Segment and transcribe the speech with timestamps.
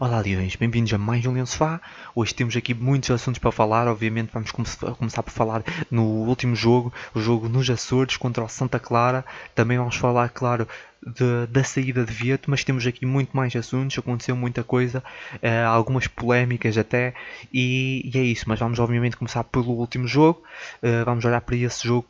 [0.00, 1.80] Olá Leões, bem-vindos a mais um Leão Sofá.
[2.14, 6.54] Hoje temos aqui muitos assuntos para falar, obviamente vamos come começar por falar no último
[6.54, 9.24] jogo, o jogo nos Açores contra o Santa Clara.
[9.56, 10.68] Também vamos falar, claro,
[11.04, 15.02] de, da saída de Vieto, mas temos aqui muito mais assuntos, aconteceu muita coisa,
[15.34, 17.12] uh, algumas polémicas até,
[17.52, 18.44] e, e, é isso.
[18.46, 20.44] Mas vamos obviamente começar pelo último jogo,
[20.80, 22.06] uh, vamos olhar para esse jogo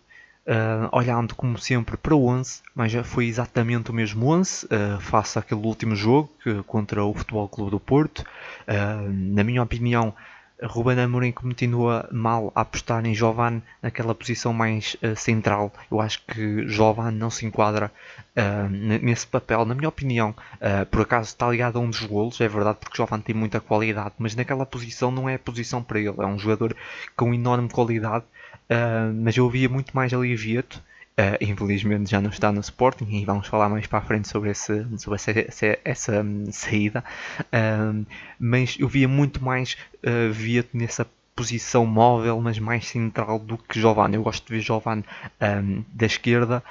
[0.49, 4.99] Uh, olhando como sempre para o 11, mas já foi exatamente o mesmo 11 uh,
[4.99, 8.21] face àquele último jogo que, contra o Futebol Clube do Porto.
[8.67, 10.15] Uh, na minha opinião,
[10.63, 15.73] Ruben Amorim continua mal a apostar em Jovan naquela posição mais uh, central.
[15.91, 17.93] Eu acho que Jovan não se enquadra
[18.37, 20.35] uh, nesse papel, na minha opinião.
[20.55, 23.61] Uh, por acaso está ligado a um dos golos, é verdade, porque Jovan tem muita
[23.61, 26.15] qualidade, mas naquela posição não é a posição para ele.
[26.19, 26.75] É um jogador
[27.17, 28.25] com enorme qualidade
[28.71, 30.83] Uh, mas eu ouvia muito mais ali Vieto.
[31.19, 34.51] Uh, infelizmente já não está no Sporting e vamos falar mais para a frente sobre,
[34.51, 37.03] esse, sobre essa, essa, essa um, saída.
[37.41, 38.07] Uh,
[38.39, 43.81] mas eu via muito mais uh, Vieto nessa posição móvel, mas mais central do que
[43.81, 44.17] Giovanni.
[44.17, 45.05] Eu gosto de ver Giovanni
[45.41, 46.63] um, da esquerda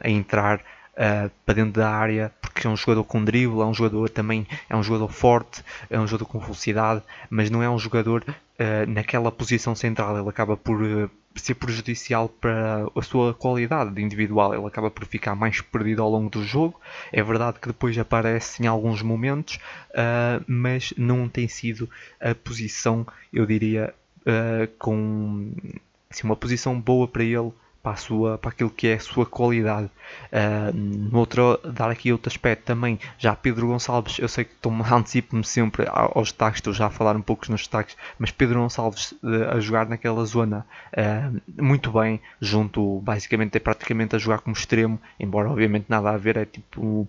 [0.00, 0.60] a entrar
[0.98, 4.46] uh, para dentro da área, porque é um jogador com drible, é um jogador também,
[4.68, 8.90] é um jogador forte, é um jogador com velocidade, mas não é um jogador uh,
[8.90, 10.18] naquela posição central.
[10.18, 14.52] Ele acaba por uh, ser prejudicial para a sua qualidade individual.
[14.54, 16.80] Ele acaba por ficar mais perdido ao longo do jogo.
[17.12, 19.60] É verdade que depois aparece em alguns momentos,
[20.48, 21.88] mas não tem sido
[22.20, 23.94] a posição, eu diria,
[24.80, 25.52] com
[26.10, 27.52] assim, uma posição boa para ele
[27.88, 29.90] para, a sua, para aquilo que é a sua qualidade.
[30.32, 34.52] Uh, no outro, dar aqui outro aspecto também, já Pedro Gonçalves, eu sei que
[34.92, 39.12] antecipo-me sempre aos destaques, estou já a falar um pouco nos destaques, mas Pedro Gonçalves
[39.22, 44.54] uh, a jogar naquela zona uh, muito bem, junto, basicamente é praticamente a jogar como
[44.54, 47.08] extremo, embora obviamente nada a ver, é tipo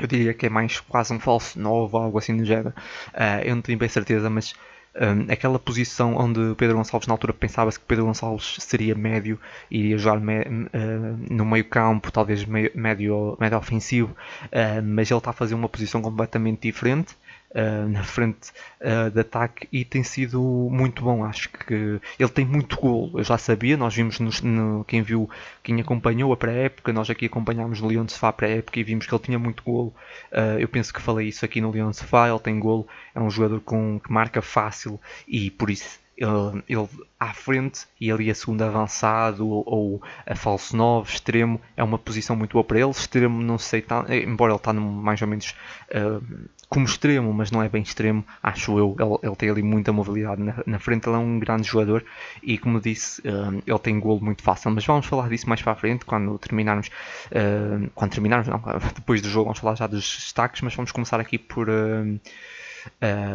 [0.00, 2.72] eu diria que é mais quase um falso novo, algo assim do género.
[3.08, 4.54] Uh, eu não tenho bem certeza, mas
[4.94, 9.38] um, aquela posição onde Pedro Gonçalves na altura pensava-se que Pedro Gonçalves seria médio
[9.70, 15.18] iria jogar me, uh, no meio campo, talvez meio, médio, médio ofensivo, uh, mas ele
[15.18, 17.16] está a fazer uma posição completamente diferente
[17.50, 18.50] uh, na frente
[18.80, 20.40] uh, de ataque e tem sido
[20.70, 21.24] muito bom.
[21.24, 23.10] Acho que ele tem muito gol.
[23.14, 25.28] Eu já sabia, nós vimos no, quem viu,
[25.62, 29.14] quem acompanhou a pré-época, nós aqui acompanhámos no Leão de Sofá pré-época e vimos que
[29.14, 29.94] ele tinha muito gol.
[30.32, 32.28] Uh, eu penso que falei isso aqui no Leão de Sofá.
[32.28, 36.88] Ele tem gol, é um jogador com, que marca fácil e por isso ele, ele
[37.18, 41.98] à frente e ali a segunda avançado ou, ou a falso 9, extremo, é uma
[41.98, 42.90] posição muito boa para ele.
[42.90, 45.54] Extremo, não sei, tá, embora ele está mais ou menos
[45.94, 46.22] uh,
[46.68, 48.94] como extremo, mas não é bem extremo, acho eu.
[48.98, 52.04] Ele, ele tem ali muita mobilidade na, na, frente, ele é um grande jogador
[52.42, 54.70] e, como disse, uh, ele tem golo muito fácil.
[54.70, 56.88] Mas vamos falar disso mais para a frente, quando terminarmos.
[57.26, 58.62] Uh, quando terminarmos, não,
[58.94, 61.68] depois do jogo, vamos falar já dos destaques, mas vamos começar aqui por.
[61.68, 62.20] Uh,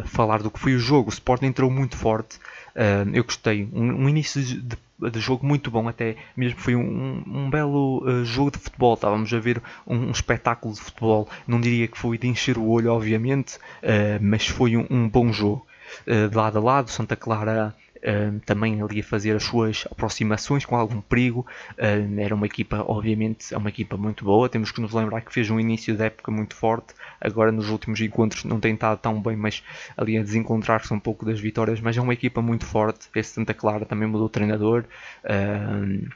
[0.06, 1.10] falar do que foi o jogo.
[1.10, 2.38] O Sporting entrou muito forte.
[2.76, 3.66] Uh, eu gostei.
[3.72, 4.76] Um, um início de,
[5.10, 8.92] de, jogo muito bom, até mesmo foi um, um belo uh, jogo de futebol.
[8.92, 11.26] Estávamos a ver um, um, espetáculo de futebol.
[11.46, 15.66] Não diria que foi de encher o olho, obviamente, uh, mas foi um, bom jogo.
[16.06, 17.74] de lado a lado, Santa Clara
[18.06, 21.44] Uh, também ali a fazer as suas aproximações com algum perigo.
[21.72, 24.48] Uh, era uma equipa, obviamente, é uma equipa muito boa.
[24.48, 26.94] Temos que nos lembrar que fez um início de época muito forte.
[27.20, 29.62] Agora, nos últimos encontros, não tem estado tão bem, mas
[29.96, 31.80] ali a desencontrar-se um pouco das vitórias.
[31.80, 33.08] Mas é uma equipa muito forte.
[33.14, 34.84] Esse Santa Clara também mudou o treinador.
[35.24, 36.08] Uh,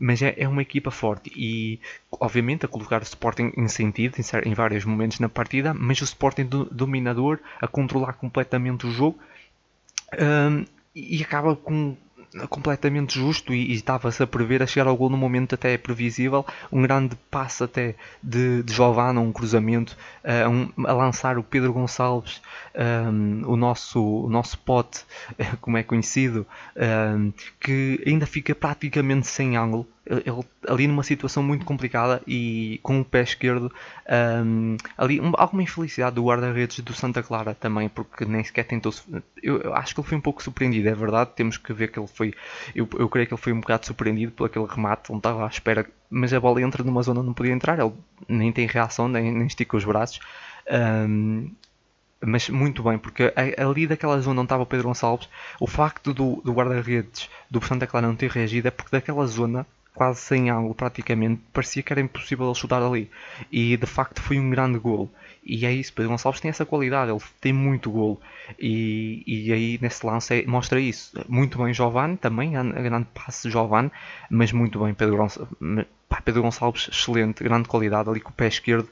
[0.00, 1.80] mas é, é, uma equipa forte e
[2.20, 6.04] obviamente a colocar o Sporting em sentido em, em vários momentos na partida, mas o
[6.04, 9.18] Sporting do, dominador a controlar completamente o jogo
[10.16, 10.64] um,
[10.98, 11.96] e acaba com
[12.48, 16.44] completamente justo e, estava-se a prever a chegar ao gol no momento até previsível.
[16.70, 21.72] Um grande passo até de, de Giovanna, um cruzamento uh, um, a lançar o Pedro
[21.72, 22.42] Gonçalves
[22.74, 25.04] um, o nosso o nosso pote,
[25.60, 31.66] como é conhecido um, que ainda fica praticamente sem ângulo ele ali numa situação muito
[31.66, 33.70] complicada e com o pé esquerdo
[34.44, 38.92] um, ali um, alguma infelicidade do guarda-redes do Santa Clara também porque nem sequer tentou
[39.42, 41.98] eu, eu, acho que ele foi um pouco surpreendido é verdade temos que ver que
[41.98, 42.32] ele foi
[42.74, 45.48] eu, eu creio que ele foi um bocado surpreendido por aquele remate não estava à
[45.48, 47.92] espera mas a bola entra numa zona onde não podia entrar ele
[48.26, 50.20] nem tem reação nem, nem estica os braços
[50.70, 51.50] um,
[52.20, 55.28] mas muito bem, porque ali daquela zona onde estava o Pedro Gonçalves,
[55.60, 59.64] o facto do, do guarda-redes do Santa Clara não ter reagido é porque daquela zona
[59.98, 63.10] quase sem ângulo praticamente, parecia que era impossível ele chutar ali.
[63.50, 65.10] E de facto foi um grande gol.
[65.44, 68.20] E é isso, Pedro Gonçalves tem essa qualidade, ele tem muito gol.
[68.58, 71.20] E, e aí nesse lance é, mostra isso.
[71.28, 73.90] Muito bem Giovanni também, grande passe Giovanni,
[74.30, 75.48] mas muito bem Pedro Gonçalves.
[76.24, 78.88] Pedro Gonçalves, excelente, grande qualidade ali com o pé esquerdo.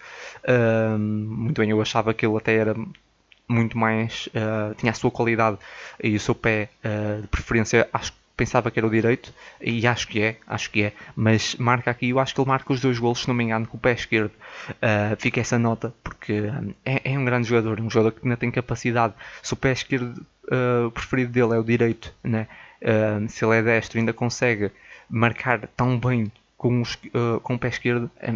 [0.98, 2.74] muito bem, eu achava que ele até era
[3.48, 4.28] muito mais.
[4.28, 5.58] Uh, tinha a sua qualidade
[6.02, 9.86] e o seu pé uh, de preferência, acho que pensava que era o direito e
[9.86, 12.80] acho que é, acho que é, mas marca aqui, eu acho que ele marca os
[12.80, 14.32] dois golos, se não me engano, com o pé esquerdo.
[14.70, 16.44] Uh, fica essa nota porque
[16.84, 19.14] é, é, um grande jogador, um jogador que ainda tem capacidade.
[19.42, 22.46] Se o pé esquerdo uh, preferido dele é o direito, né?
[22.82, 24.70] Uh, se ele é destro, ainda consegue
[25.08, 26.98] marcar tão bem com, os,
[27.42, 28.10] com o pé esquerdo.
[28.20, 28.34] É,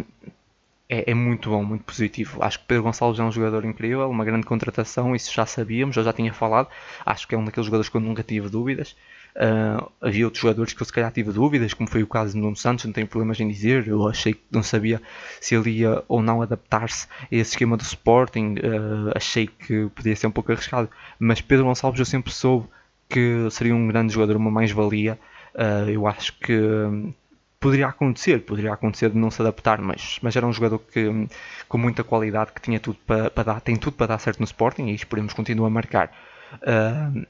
[0.91, 2.43] é, é, muito bom, muito positivo.
[2.43, 6.03] Acho que Pedro Gonçalves é um jogador incrível, uma grande contratação, isso já sabíamos, eu
[6.03, 6.67] já tinha falado.
[7.05, 8.93] Acho que é um daqueles jogadores que eu nunca tive dúvidas.
[9.35, 12.39] Uh, havia outros jogadores que eu se calhar tive dúvidas, como foi o caso de
[12.39, 13.87] Nuno Santos, não tenho problemas em dizer.
[13.87, 15.01] Eu achei que não sabia
[15.39, 18.55] se ele ia ou não adaptar-se a esse esquema do Sporting.
[18.55, 20.89] Uh, achei que podia ser um pouco arriscado,
[21.19, 22.67] mas Pedro Gonçalves eu sempre soube
[23.09, 25.19] que seria um grande jogador, uma mais-valia.
[25.53, 27.13] Uh, eu acho que
[27.59, 31.27] poderia acontecer, poderia acontecer de não se adaptar, mas, mas era um jogador que,
[31.69, 34.45] com muita qualidade, que tinha tudo para, para dar, tem tudo para dar certo no
[34.45, 36.11] Sporting e esperemos continuar a marcar.
[36.55, 37.25] Uh,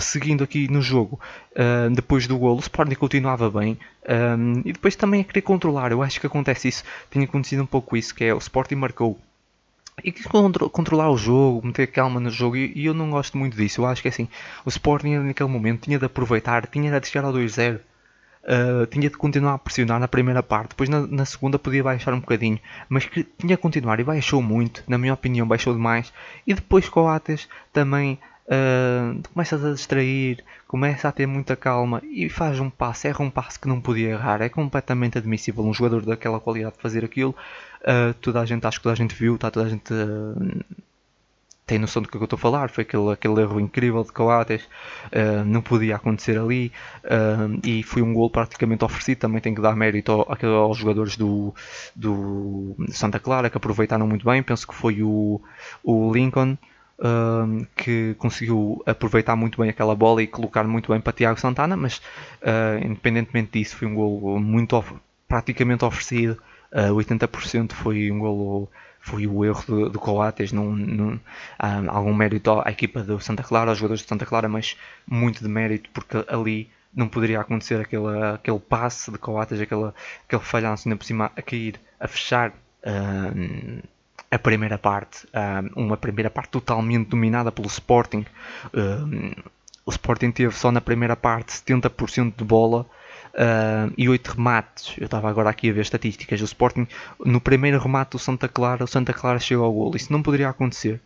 [0.00, 1.20] seguindo aqui no jogo,
[1.52, 5.92] uh, depois do golo, o Sporting continuava bem um, e depois também a querer controlar.
[5.92, 9.18] Eu acho que acontece isso, tinha acontecido um pouco isso, que é o Sporting marcou
[10.02, 13.56] e quis controlar o jogo, meter calma no jogo, e, e, eu não gosto muito
[13.56, 13.82] disso.
[13.82, 14.28] Eu acho que assim,
[14.64, 17.80] o Sporting naquele momento tinha de aproveitar, tinha de chegar ao 2-0
[18.42, 22.14] Uh, tinha de continuar a pressionar na primeira parte, depois na, na, segunda podia baixar
[22.14, 22.58] um bocadinho,
[22.88, 26.10] mas que tinha de continuar e baixou muito, na minha opinião, baixou demais.
[26.46, 28.18] E depois Coates também
[28.50, 33.30] uh, começa a distrair, começa a ter muita calma e faz um passe, erra um
[33.30, 34.42] passe que não podia errar.
[34.42, 37.34] É completamente admissível um jogador daquela qualidade fazer aquilo.
[37.82, 39.94] Uh, toda a gente, acho que toda a gente viu, está toda a gente
[41.70, 44.64] tem noção do que eu estou a falar, foi aquele, aquele erro incrível de Coates,
[44.64, 46.72] uh, não podia acontecer ali
[47.04, 50.26] uh, e foi um gol praticamente oferecido, também tem que dar mérito ao,
[50.56, 51.54] aos jogadores do,
[51.94, 55.40] do Santa Clara que aproveitaram muito bem, penso que foi o,
[55.84, 56.58] o Lincoln
[57.00, 61.76] uh, que conseguiu aproveitar muito bem aquela bola e colocar muito bem para Tiago Santana,
[61.76, 62.00] mas
[62.84, 64.82] independentemente disso foi um gol muito
[65.28, 66.40] praticamente oferecido,
[66.72, 68.70] 80% foi um gol
[69.00, 71.20] foi o erro do, do Coates, não, não
[71.58, 74.76] há algum mérito à equipa do Santa Clara, aos jogadores de Santa Clara, mas
[75.06, 79.92] muito de mérito porque ali não poderia acontecer aquele, aquele passe de Coates, aquele,
[80.26, 83.82] aquele falhanço ainda por cima a cair, a fechar uh,
[84.30, 85.26] a primeira parte,
[85.74, 88.24] uma primeira parte totalmente dominada pelo Sporting.
[89.84, 92.86] O Sporting teve só na primeira parte 70% de bola
[93.34, 94.94] uh, e 8 remates.
[94.98, 96.86] Eu estava agora aqui a ver estatísticas do Sporting.
[97.24, 99.96] No primeiro remate do Santa Clara, o Santa Clara chegou ao gol.
[99.96, 101.00] Isso não poderia acontecer.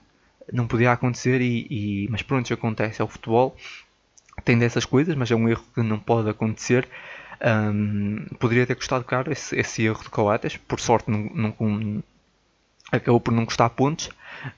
[0.53, 3.01] Não podia acontecer, e, e, mas pronto, isso acontece.
[3.01, 3.57] É o futebol,
[4.45, 6.87] tem dessas coisas, mas é um erro que não pode acontecer.
[7.43, 10.59] Um, poderia ter custado caro esse, esse erro de Coates.
[10.59, 12.03] Por sorte, não, não,
[12.93, 14.11] acabou por não custar pontos,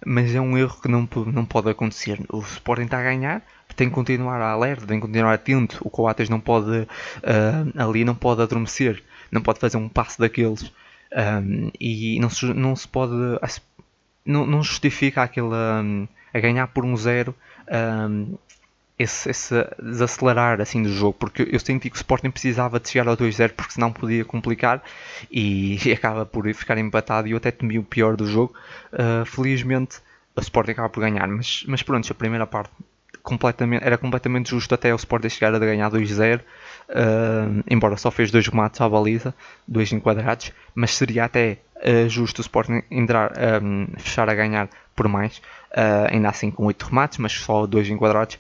[0.05, 2.20] mas é um erro que não, não pode acontecer.
[2.28, 3.43] O Sporting está a ganhar,
[3.76, 5.78] tem que continuar alerta, tem que continuar atento.
[5.82, 6.87] O Coates não pode uh,
[7.76, 10.73] ali não pode adormecer, não pode fazer um passo daqueles
[11.12, 13.14] um, e não se, não se pode
[14.25, 17.34] não, não justifica aquele um, a ganhar por um zero
[18.11, 18.37] um,
[18.98, 23.08] esse, esse, desacelerar assim do jogo, porque eu senti que o Sporting precisava de chegar
[23.08, 24.82] ao 2-0 porque senão podia complicar
[25.31, 28.54] e, e, acaba por ficar empatado e eu até temi o pior do jogo.
[28.93, 29.98] Uh, felizmente
[30.34, 32.70] o Sporting acaba por ganhar, mas, mas pronto, a primeira parte
[33.23, 36.42] completamente, era completamente justo até o Sporting chegar a ganhar 2-0, uh,
[36.88, 39.35] ah, embora só fez dois remates à baliza,
[39.66, 43.32] dois enquadrados, mas seria até uh, justo o Sporting entrar,
[43.62, 45.42] um, fechar a ganhar por mais,
[46.11, 48.38] ainda assim com 8 remates, mas só dois enquadrados.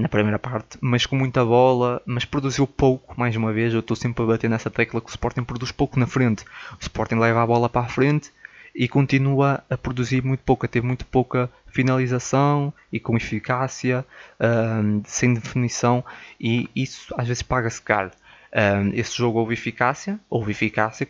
[0.00, 3.96] Na primeira parte, mas com muita bola, mas produziu pouco, mais uma vez, eu estou
[3.96, 6.44] sempre a bater nessa tecla que o Sporting produz pouco na frente.
[6.72, 8.30] O Sporting leva a bola para a frente
[8.74, 14.04] e continua a produzir muito pouco, a ter muito pouca finalização e com eficácia,
[14.40, 16.04] um, sem definição,
[16.40, 18.10] e isso às vezes paga-se caro.
[18.52, 21.08] Um, esse jogo houve eficácia, houve eficácia,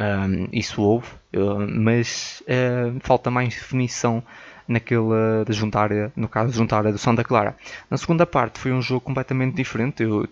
[0.00, 1.08] um, isso houve,
[1.68, 2.42] mas
[3.00, 4.22] falta mais definição
[4.66, 7.56] naquele da juntária, no caso juntária do Santa Clara.
[7.90, 10.02] Na segunda parte foi um jogo completamente diferente.
[10.02, 10.28] Eu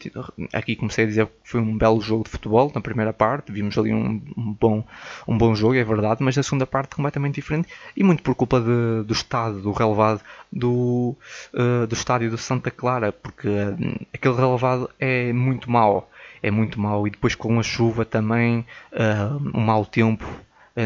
[0.52, 3.76] aqui comecei a dizer que foi um belo jogo de futebol na primeira parte, vimos
[3.76, 4.84] ali um, um bom,
[5.26, 8.60] um bom jogo, é verdade, mas na segunda parte completamente diferente e muito por culpa
[8.60, 10.20] de, do estado, do relevado
[10.52, 11.16] do,
[11.54, 16.10] uh, do estádio do Santa Clara, porque uh, aquele relevado é muito mau.
[16.42, 20.25] É muito mau e depois com a chuva também, uh, um mau tempo,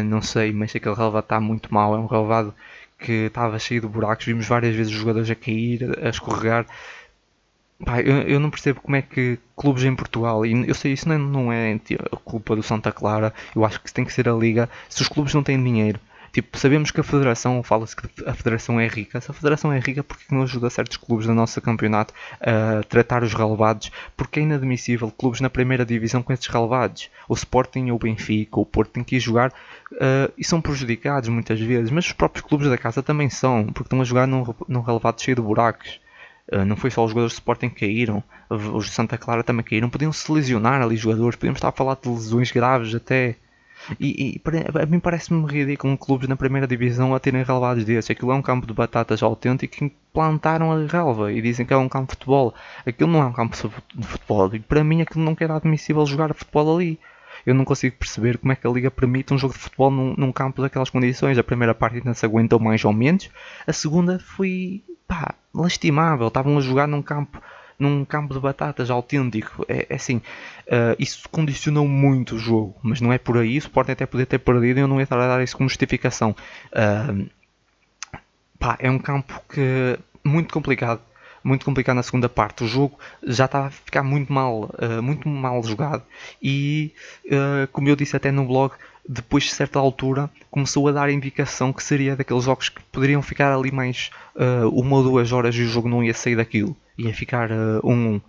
[0.05, 1.95] não sei, mas aquele relevado está muito mau.
[1.95, 2.53] É um relevado
[2.97, 6.65] que estava cheio de buracos, vimos várias vezes os jogadores a cair, a escorregar.
[7.83, 11.09] Pá, eu, eu, não percebo como é que clubes em Portugal, e eu sei isso
[11.09, 14.33] não, não é a culpa do Santa Clara, eu acho que tem que ser a
[14.33, 14.69] Liga.
[14.87, 15.99] Se os clubes não têm dinheiro,
[16.35, 19.21] Tipo, sabemos que a Federação, fala-se que a Federação é rica.
[19.21, 23.23] Se a Federação é rica, porque não ajuda certos clubes do nosso campeonato a tratar
[23.23, 23.89] os relevados?
[24.17, 27.09] Porque é inadmissível clubes na primeira divisão com esses relevados.
[27.29, 29.49] O Sporting, o Benfica, o Porto têm que ir jogar
[29.93, 31.89] uh, e são prejudicados muitas vezes.
[31.89, 35.21] Mas os próprios clubes da casa também são, porque estão a jogar num, num relevado
[35.21, 36.01] cheio de buracos.
[36.51, 39.63] Uh, não foi só os jogadores do Sporting que caíram, os de Santa Clara também
[39.63, 39.89] caíram.
[39.89, 43.37] Podiam se lesionar ali jogadores, podíamos estar a falar de lesões graves até.
[43.99, 44.41] E, e
[44.81, 48.09] a mim parece-me ridículo clubes na primeira divisão a terem relevados desses.
[48.09, 51.77] Aquilo é um campo de batatas autêntico que plantaram a relva e dizem que é
[51.77, 52.53] um campo de futebol.
[52.85, 53.55] Aquilo não é um campo
[53.95, 56.99] de futebol e para mim aquilo não era admissível jogar futebol ali.
[57.45, 60.15] Eu não consigo perceber como é que a Liga permite um jogo de futebol num,
[60.17, 61.37] num campo daquelas condições.
[61.37, 63.29] A primeira parte ainda se aguentou mais ou menos,
[63.67, 66.27] a segunda foi pá, lastimável.
[66.27, 67.39] Estavam a jogar num campo
[67.77, 69.65] num campo de batatas autêntico.
[69.67, 73.55] É, é assim, uh, isso condicionou muito o jogo, mas não é por aí.
[73.55, 75.69] O Sporting até poder ter perdido e eu não ia estar a dar isso como
[75.69, 76.35] justificação.
[76.71, 77.29] Uh,
[78.59, 81.01] pá, é um campo que muito complicado.
[81.43, 82.63] Muito complicado na segunda parte.
[82.63, 86.01] O jogo já estava a ficar muito mal, uh, muito mal jogado.
[86.41, 86.91] E
[87.71, 88.73] como eu disse até no blog,
[89.07, 93.53] depois de certa altura começou a dar indicação que seria daqueles jogos que poderiam ficar
[93.53, 97.13] ali mais uh, uma ou duas horas e o jogo não ia sair daquilo, ia
[97.13, 98.21] ficar uh, um, um.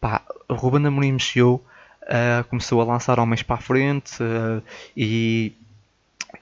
[0.00, 1.64] Pá, Ruben Amorim mexeu,
[2.02, 4.16] uh, começou a lançar homens para a frente
[4.96, 5.52] e,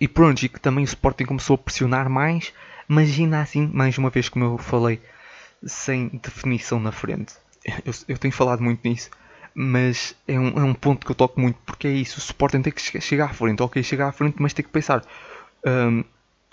[0.00, 2.52] e pronto, e que também o Sporting começou a pressionar mais,
[2.86, 5.00] mas ainda assim, mais uma vez como eu falei,
[5.64, 7.34] sem definição na frente.
[7.84, 9.10] Eu, eu tenho falado muito nisso
[9.54, 12.62] mas é um, é um ponto que eu toco muito porque é isso, o Sporting
[12.62, 15.02] tem que chegar à frente, ok, chegar à frente, mas tem que pensar
[15.66, 16.04] um,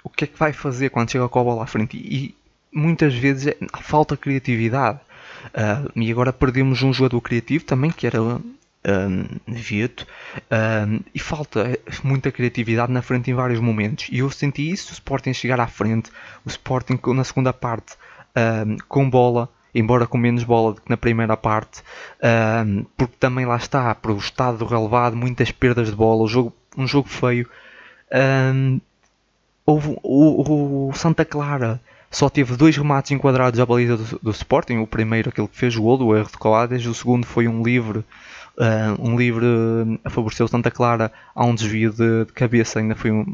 [0.04, 1.98] o que é que vai fazer quando chega com a bola à frente?
[1.98, 2.36] E, e
[2.72, 5.00] muitas vezes é, falta criatividade.
[5.48, 10.06] Uh, e agora perdemos um jogador criativo também que era um, Vieto
[10.52, 14.08] um, e falta muita criatividade na frente em vários momentos.
[14.12, 16.12] E eu senti isso, o Sporting chegar à frente
[16.46, 17.96] o Sporting na segunda parte
[18.36, 21.84] um, com bola embora com menos bola do que na primeira parte,
[22.96, 26.54] porque também lá está, para o estado do relevado, muitas perdas de bola, um jogo,
[26.78, 27.48] um jogo feio.
[29.66, 34.78] Houve, o, o, Santa Clara só teve dois remates enquadrados à baliza do, do Sporting,
[34.78, 37.62] o primeiro aquele que fez o gol, o erro de Coades, o segundo foi um
[37.62, 38.06] livre
[38.58, 39.46] Uh, um livre
[40.02, 43.26] a favorecer o Santa Clara há um desvio de, de, cabeça, ainda foi um.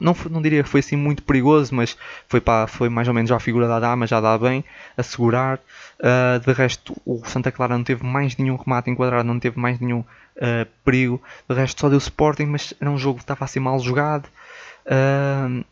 [0.00, 1.96] Não, não diria que foi assim muito perigoso, mas
[2.28, 4.64] foi, para, foi mais ou menos já a figura da dama, já dá bem,
[4.96, 5.58] a segurar.
[5.98, 9.80] Uh, de resto, o Santa Clara não teve mais nenhum remate enquadrado, não teve mais
[9.80, 11.20] nenhum uh, perigo.
[11.48, 14.28] De resto, só deu Sporting, mas era um jogo que estava assim mal jogado.
[14.86, 15.64] Uh,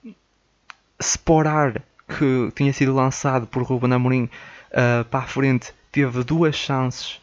[1.00, 1.80] Sporar,
[2.18, 4.28] que tinha sido lançado por Ruben Amorim
[5.08, 7.20] para a frente, teve duas chances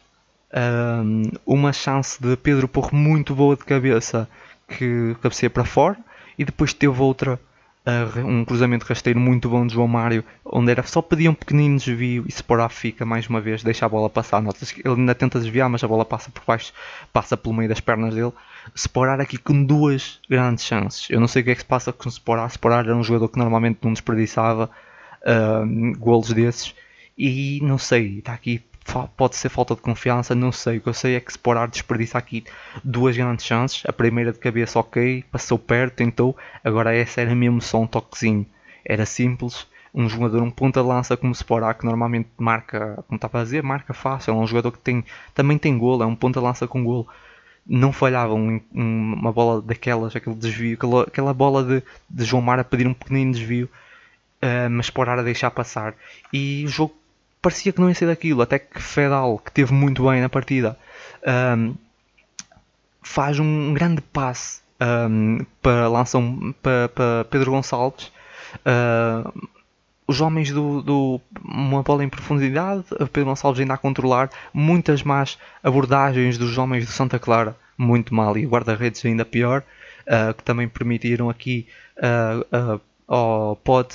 [0.56, 4.28] um, uma chance de Pedro Porro muito boa de cabeça
[4.66, 5.96] que cabeceia para fora
[6.38, 7.38] e depois teve outra
[7.86, 11.76] uh, um cruzamento rasteiro muito bom de João Mário onde era só pedir um pequenino
[11.76, 14.40] desvio e Sporá fica mais uma vez deixa a bola passar.
[14.40, 16.72] Notas ele ainda tenta desviar mas a bola passa por baixo
[17.12, 18.32] passa pelo meio das pernas dele.
[18.74, 21.08] Sporar aqui com duas grandes chances.
[21.10, 23.28] Eu não sei o que é que se passa com Sporar Sporar era um jogador
[23.28, 24.70] que normalmente não desperdiçava
[25.22, 26.74] uh, golos desses.
[27.18, 28.62] E não sei, está aqui
[29.16, 30.78] pode ser falta de confiança, não sei.
[30.78, 32.44] O que eu sei é que Sporar desperdiça aqui
[32.84, 33.82] duas grandes chances.
[33.86, 36.36] A primeira de cabeça, ok, passou perto, tentou.
[36.62, 38.46] Agora essa era mesmo só um toquezinho.
[38.84, 39.66] Era simples.
[39.94, 43.62] Um jogador, um ponta de lança como Sporar, que normalmente marca, como estava a dizer,
[43.62, 44.32] marca fácil.
[44.32, 47.08] É um jogador que tem, também tem golo, é um ponta de lança com golo.
[47.66, 52.42] Não falhava um, um, uma bola daquelas, aquele desvio, aquela, aquela bola de, de João
[52.42, 53.68] Mar a pedir um pequenino desvio,
[54.42, 55.94] uh, mas Sporar a deixar passar.
[56.32, 56.94] E o jogo
[57.40, 60.78] parecia que não ia ser daquilo, até que Fedal, que teve muito bem na partida,
[61.56, 61.74] um,
[63.02, 68.12] faz um grande passe um, para lançam para, para Pedro Gonçalves.
[68.58, 69.48] Uh,
[70.08, 75.36] os homens do, do, uma bola em profundidade, Pedro Gonçalves ainda a controlar, muitas más
[75.62, 79.64] abordagens dos homens do Santa Clara, muito mal, e guarda-redes ainda pior,
[80.06, 81.66] uh, que também permitiram aqui
[81.98, 83.94] uh, uh, ao Pod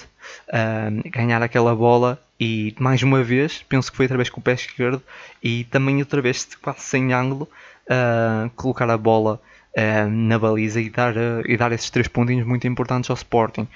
[1.05, 4.53] ganhar aquela bola e mais uma vez, penso que foi outra vez com o pé
[4.53, 4.99] esquerdo
[5.43, 7.47] e também outra vez quase sem ângulo,
[7.85, 9.39] uh, colocar a bola
[9.77, 13.67] uh, na baliza e dar, uh, e dar esses três pontinhos muito importantes ao Sporting.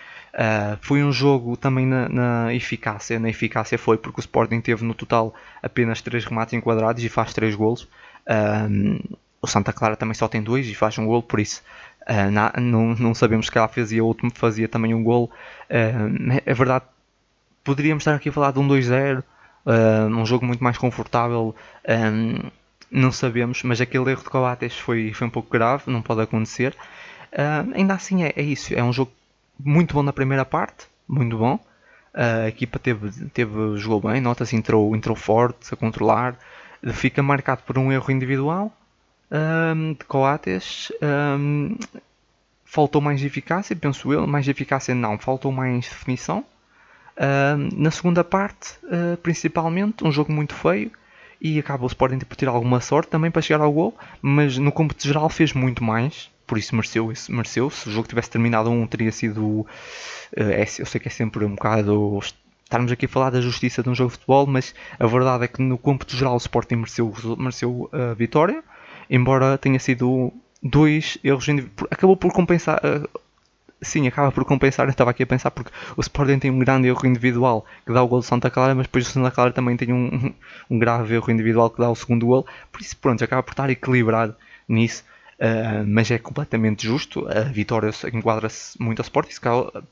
[0.82, 3.20] foi um jogo também na, na, eficácia.
[3.20, 7.36] Na eficácia foi porque o Sporting teve no total apenas três remates enquadrados e faz
[7.36, 7.88] três golos.
[9.44, 11.62] o Santa Clara também só tem dois e faz um golo, por isso
[12.60, 15.30] não, não sabemos que ela fazia outro fazia também um golo.
[15.70, 16.86] é verdade
[17.66, 19.24] poderíamos estar aqui a falar de um 2-0, uh,
[19.66, 21.54] ah, um jogo muito mais confortável,
[21.90, 22.52] um, ah,
[22.90, 26.74] não sabemos, mas aquele erro de Coates foi, foi um pouco grave, não pode acontecer.
[27.34, 29.12] Uh, ainda assim é, é, isso, é um jogo
[29.60, 31.60] muito bom na primeira parte, muito bom.
[32.14, 36.38] A equipa teve, teve, jogou bem, nota-se entrou, entrou forte a controlar.
[36.94, 38.72] Fica marcado por um erro individual
[39.30, 40.94] um, de Coates.
[41.02, 41.78] Um,
[42.64, 44.26] faltou mais eficácia, penso eu.
[44.26, 46.46] Mais eficácia não, faltou mais definição.
[47.78, 50.92] Na segunda parte, uh, principalmente, um jogo muito feio
[51.40, 54.72] e acaba o Sporting por ter alguma sorte também para chegar ao gol, mas no
[54.72, 57.70] cômputo geral fez muito mais, por isso mereceu, mereceu.
[57.70, 59.42] Se o jogo tivesse terminado um, teria sido.
[59.42, 59.68] Uh,
[60.36, 62.20] é, eu sei que é sempre um bocado.
[62.64, 65.48] Estarmos aqui a falar da justiça de um jogo de futebol, mas a verdade é
[65.48, 68.64] que no cômputo geral o Sporting mereceu, mereceu a vitória,
[69.08, 71.46] embora tenha sido dois erros.
[71.92, 72.82] Acabou por compensar.
[73.86, 74.88] Sim, acaba por compensar.
[74.88, 78.02] Eu estava aqui a pensar porque o Sporting tem um grande erro individual que dá
[78.02, 80.34] o gol do Santa Clara, mas depois o Santa Clara também tem um,
[80.70, 82.48] um grave erro individual que dá o segundo gol.
[82.72, 84.36] Por isso, pronto, acaba por estar equilibrado
[84.68, 85.04] nisso.
[85.40, 87.28] Uh, mas é completamente justo.
[87.30, 89.32] A vitória enquadra-se muito ao Sporting.
[89.32, 89.42] Se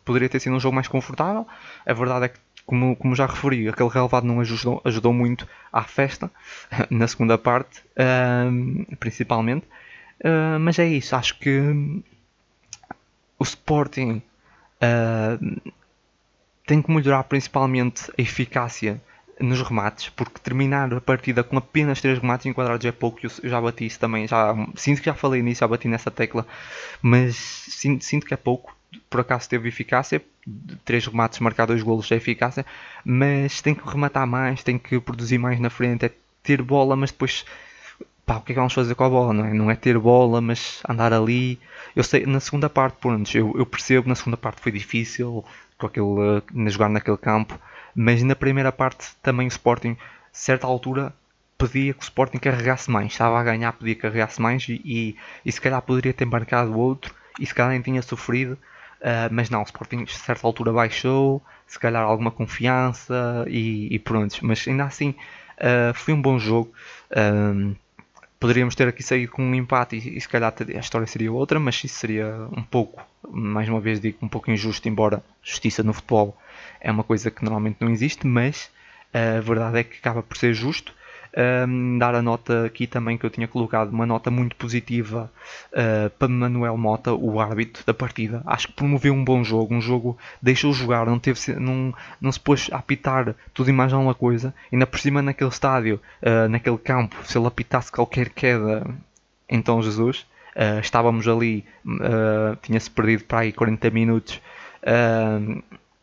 [0.03, 1.45] poderia ter sido um jogo mais confortável.
[1.85, 5.83] A verdade é que, como, como já referi, aquele relevado não ajudou, ajudou muito à
[5.83, 6.31] festa
[6.89, 9.67] na segunda parte, uh, principalmente.
[10.19, 12.03] Uh, mas é isso, acho que
[13.43, 14.21] o Sporting
[16.65, 19.01] tem que melhorar principalmente a eficácia
[19.39, 23.59] nos remates, porque terminar a partida com apenas 3 remates enquadrados é pouco, eu já
[23.59, 26.47] bati isso também, já, sinto que já falei nisso, já bati nessa tecla,
[27.01, 28.75] mas sinto, sinto que é pouco,
[29.09, 30.23] por acaso teve eficácia,
[30.85, 32.65] 3 remates marcar 2 golos é eficácia,
[33.03, 37.11] mas tem que rematar mais, tem que produzir mais na frente, é ter bola, mas
[37.11, 37.43] depois
[38.25, 39.53] pá, o que é que vamos fazer com a bola, não é?
[39.53, 41.59] Não é ter bola, mas andar ali.
[41.95, 45.43] Eu sei, na segunda parte, pronto, eu, eu percebo, na segunda parte foi difícil,
[45.77, 47.59] com aquele, jogar naquele campo,
[47.95, 49.97] mas na primeira parte também o Sporting,
[50.31, 51.13] certa altura,
[51.57, 53.11] pedia que o Sporting carregasse mais.
[53.11, 55.15] Estava a ganhar, pedia que carregasse mais e, e,
[55.45, 58.57] e se calhar poderia ter marcado outro e se calhar nem tinha sofrido.
[59.01, 63.99] Uh, mas não, o Sporting a certa altura baixou, se calhar alguma confiança e, e
[63.99, 64.37] pronto.
[64.41, 65.09] Mas ainda assim
[65.59, 66.71] uh, foi um bom jogo.
[67.11, 67.75] Uh,
[68.43, 71.61] poderíamos ter aqui saído com um empate e, e se calhar a história seria outra,
[71.61, 73.01] mas isso seria um pouco,
[73.31, 76.37] mais uma vez digo, um pouco injusto, embora justiça no futebol
[76.81, 78.69] é uma coisa que normalmente não existe, mas
[79.13, 80.93] a verdade é que acaba por ser justo.
[81.35, 85.31] Um, dar a nota aqui também que eu tinha colocado, uma nota muito positiva
[85.71, 88.43] uh, para Manuel Mota, o árbitro da partida.
[88.45, 92.39] Acho que promoveu um bom jogo, um jogo deixou jogar, não, teve, não, não se
[92.39, 94.53] pôs a apitar tudo e mais alguma coisa.
[94.71, 98.85] Ainda por cima naquele estádio, uh, naquele campo, se ele apitasse qualquer queda,
[99.49, 101.65] então Jesus, uh, estávamos ali,
[102.61, 104.39] tinha-se perdido para aí 40 minutos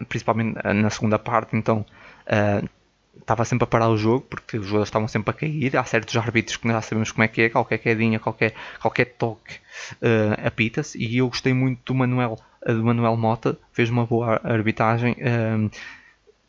[0.08, 1.84] principalmente eh, na segunda parte, então
[2.26, 2.68] uh,
[3.18, 5.76] estava sempre a parar o jogo, porque os jogadores estavam sempre a cair.
[5.76, 9.54] Há certos árbitros que já sabemos como é que é, qualquer quedinha, qualquer, qualquer toque
[10.02, 10.98] uh, apita-se.
[10.98, 15.12] E eu gostei muito do Manuel, do Manuel Mota, fez uma boa arbitragem.
[15.12, 15.70] Uh,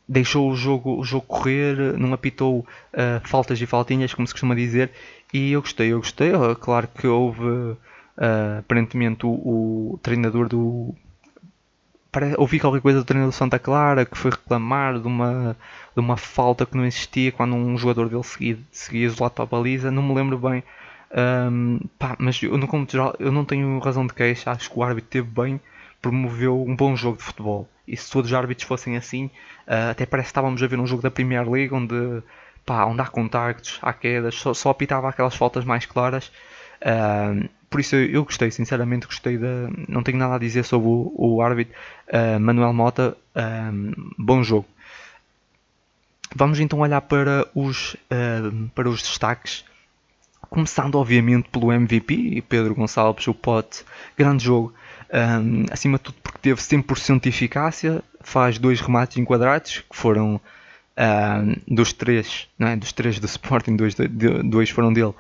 [0.08, 2.66] deixou o jogo, o jogo correr, não apitou
[3.24, 4.92] faltas e faltinhas, como se costuma dizer,
[5.34, 6.32] e eu gostei, eu gostei.
[6.60, 7.78] Claro que houve
[8.60, 10.94] aparentemente o, o treinador do,
[12.38, 15.56] ouvi qualquer coisa do treinador do Santa Clara que foi reclamar de uma,
[15.96, 19.48] de uma falta que não existia quando um jogador dele seguia, seguia isolado para a
[19.48, 19.90] baliza.
[19.90, 20.64] Não me lembro bem,
[21.14, 24.52] um, pá, mas eu, no geral, eu não tenho razão de queixa.
[24.52, 25.60] Acho que o árbitro teve bem,
[26.02, 27.70] promoveu um bom jogo de futebol.
[27.88, 29.26] E se todos os árbitros fossem assim,
[29.68, 32.24] uh, até parece que estávamos a ver um jogo da Premier League onde,
[32.66, 36.32] pá, onde há contactos, há quedas, só, só apitava aquelas faltas mais claras.
[36.82, 39.70] Uh, por isso eu, gostei, sinceramente gostei da.
[39.88, 41.74] Não tenho nada a dizer sobre o, o árbitro
[42.10, 43.16] uh, Manuel Mota.
[43.34, 44.68] Um, bom jogo.
[46.36, 49.64] Vamos então olhar para os, uh, para os destaques.
[50.50, 53.86] Começando obviamente pelo MVP, Pedro Gonçalves, o pote,
[54.18, 54.74] grande jogo.
[55.14, 60.42] Um, acima de tudo porque teve 100% de eficácia, faz dois remates enquadrados, que foram
[61.68, 62.76] dos três, não é?
[62.76, 63.96] dos três do Sporting, dois,
[64.44, 65.14] dois foram dele,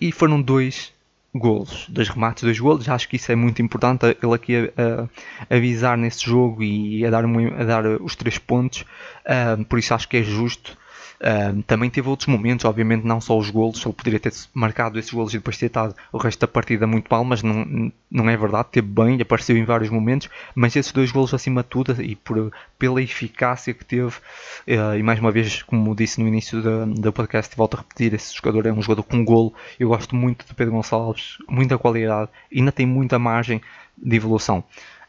[0.00, 0.92] e foram dois
[1.38, 2.88] golos, dois remates, dois golos.
[2.88, 4.04] Acho que isso é muito importante.
[4.04, 5.08] Ele aqui a,
[5.48, 8.84] a avisar nesse jogo e a dar, a dar os três pontos,
[9.24, 10.76] uh, por isso acho que é justo.
[11.20, 15.10] Uh, também teve outros momentos, obviamente não só os golos, ele poderia ter marcado esses
[15.10, 18.36] golos e depois ter estado o resto da partida muito mal, mas não, não é
[18.36, 22.14] verdade, teve bem, apareceu em vários momentos, mas esses dois golos acima de tudo e
[22.14, 27.12] por, pela eficácia que teve, uh, e mais uma vez, como disse no início do
[27.12, 30.54] podcast, volto a repetir, esse jogador é um jogador com golo, eu gosto muito de
[30.54, 33.62] Pedro Gonçalves, muita qualidade, ainda tem muita margem
[33.96, 34.62] de evolução.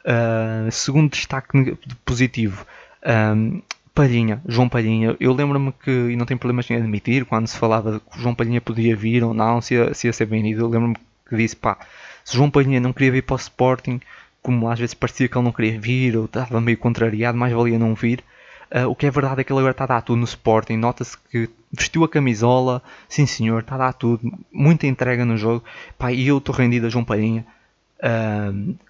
[0.06, 2.66] Uh, segundo destaque positivo,
[3.36, 3.62] um,
[3.98, 8.00] Palhinha, João Palhinha, eu lembro-me que, e não tenho problemas em admitir, quando se falava
[8.00, 10.96] que João Palhinha podia vir ou não, se ia, se ia ser bem-vindo, eu lembro-me
[11.28, 11.80] que disse, pá,
[12.24, 14.00] se João Palhinha não queria vir para o Sporting,
[14.40, 17.80] como às vezes parecia que ele não queria vir ou estava meio contrariado, mais valia
[17.80, 18.24] não vir.
[18.72, 20.78] Uh, o que é verdade é que ele agora está a dar tudo no Sporting.
[20.78, 25.64] Nota-se que vestiu a camisola, sim senhor, está a dar tudo, muita entrega no jogo.
[25.98, 27.48] Pá, e eu estou rendido a João Palhinha.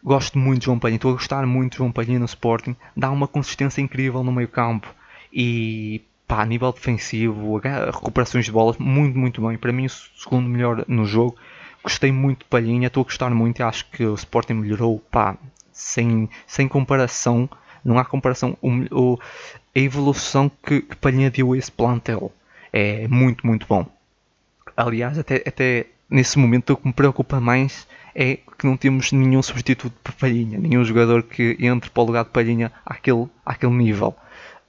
[0.04, 2.76] Gosto muito de João Palhinha, estou a gostar muito de João Palhinha no Sporting.
[2.96, 4.94] Dá uma consistência incrível no meio campo
[5.32, 9.58] e pá, a nível defensivo, recuperações de bolas, muito, muito bem.
[9.58, 11.36] Para mim, o segundo melhor no jogo.
[11.82, 15.38] Gostei muito de Palhinha, estou a gostar muito e acho que o Sporting melhorou, pá,
[15.72, 17.50] sem, sem comparação.
[17.84, 18.58] Não há comparação.
[18.62, 19.20] O, o,
[19.74, 22.32] a evolução que, que Palhinha deu a esse plantel
[22.74, 23.86] é muito, muito bom.
[24.76, 27.88] Aliás, até, até nesse momento o que me preocupa mais
[28.20, 32.24] é que não temos nenhum substituto para Palhinha, nenhum jogador que entre para o lugar
[32.24, 34.16] de Palhinha àquele, àquele nível.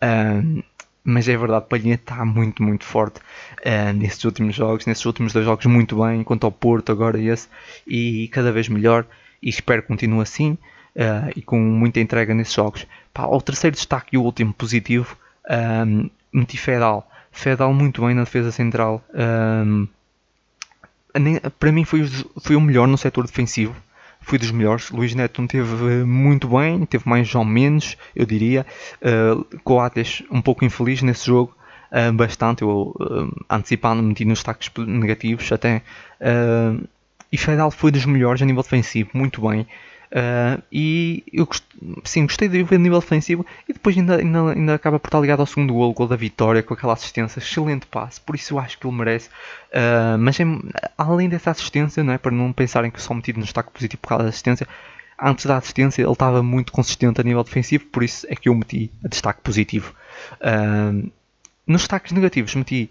[0.03, 0.63] Um,
[1.03, 5.47] mas é verdade, Palhinha está muito, muito forte uh, nesses últimos jogos, nesses últimos dois
[5.47, 7.49] jogos muito bem, quanto ao Porto agora esse,
[7.87, 9.07] e cada vez melhor,
[9.43, 10.53] e espero que continue assim,
[10.95, 12.87] uh, e com muita entrega nesses jogos.
[13.15, 15.17] Pá, o terceiro destaque e o último positivo,
[15.87, 19.89] um, meti Fedal, Fedal muito bem na defesa central, um,
[21.59, 22.07] para mim foi,
[22.41, 23.75] foi o melhor no setor defensivo,
[24.21, 24.91] foi dos melhores.
[24.91, 28.67] Luís Neto não teve muito bem, teve mais ou menos, eu diria.
[29.01, 31.55] Uh, Coates um pouco infeliz nesse jogo,
[31.93, 32.63] uh, bastante.
[32.63, 35.83] Eu uh, antecipando meti nos destaques negativos até.
[36.21, 36.87] Uh,
[37.31, 39.67] e Fedal foi dos melhores a nível defensivo, muito bem.
[40.11, 41.47] Uh, e eu
[42.03, 43.45] sim, gostei de ver a nível defensivo
[43.79, 46.75] depois ainda, ainda, ainda acaba por estar ligado ao segundo gol, gol da vitória, com
[46.75, 49.29] aquela assistência, excelente passe, por isso eu acho que ele merece.
[49.69, 50.45] Uh, mas é,
[50.97, 54.09] além dessa assistência, não é, para não pensarem que só metido no destaque positivo por
[54.09, 54.67] causa da assistência,
[55.21, 58.55] antes da assistência ele estava muito consistente a nível defensivo, por isso é que eu
[58.55, 59.95] meti a destaque positivo.
[60.41, 61.11] Uh,
[61.65, 62.91] nos destaques negativos meti,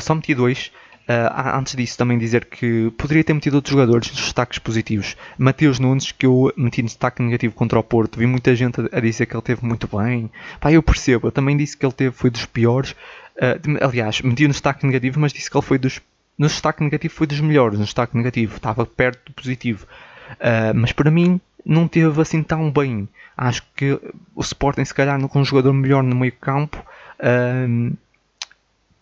[0.00, 0.72] só meti dois.
[1.06, 5.16] Uh, antes disso, também dizer que poderia ter metido outros jogadores nos destaques positivos.
[5.36, 9.00] Mateus Nunes, que eu meti no destaque negativo contra o Porto, vi muita gente a,
[9.00, 10.30] dizer que ele teve muito bem.
[10.58, 12.92] Pá, eu percebo, eu também disse que ele teve, foi dos piores.
[13.36, 16.00] Uh, aliás, meti no destaque negativo, mas disse que ele foi dos.
[16.38, 19.86] No destaque negativo foi dos melhores, no destaque negativo, estava perto do positivo.
[20.32, 23.06] Uh, mas para mim, não teve assim tão bem.
[23.36, 24.00] Acho que
[24.34, 26.82] o Sporting, se calhar, com um jogador melhor no meio campo.
[27.20, 27.94] Uh,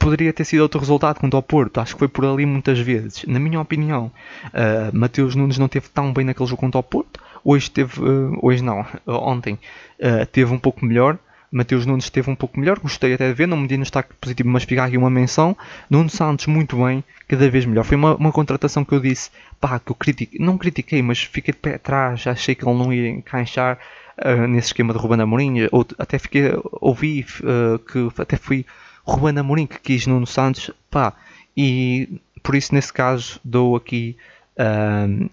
[0.03, 1.79] poderia ter sido outro resultado quanto ao Porto.
[1.81, 3.25] Acho que foi por ali muitas vezes.
[3.27, 4.11] Na minha opinião,
[4.47, 7.21] uh, Mateus Nunes não teve tão bem naquele jogo quanto ao Porto.
[7.45, 9.59] Hoje teve, uh, hoje não, ontem
[10.01, 11.19] uh, teve um pouco melhor.
[11.51, 14.15] Mateus Nunes esteve um pouco melhor, gostei até de ver, não me di no destaque
[14.19, 15.55] positivo, mas ficar aqui uma menção.
[15.91, 17.85] Nuno Santos muito bem, cada vez melhor.
[17.85, 21.53] Foi uma, uma contratação que eu disse, pá, que eu critiquei, não critiquei, mas fiquei
[21.53, 23.79] de pé atrás, achei que ele não ia encaixar
[24.25, 28.65] uh, nesse esquema de Ruben Amorim, ou até fiquei, ouvi uh, que até fui
[29.05, 31.13] Ruben Amorim que quis Nuno Santos, pá,
[31.57, 34.17] e por isso nesse caso dou aqui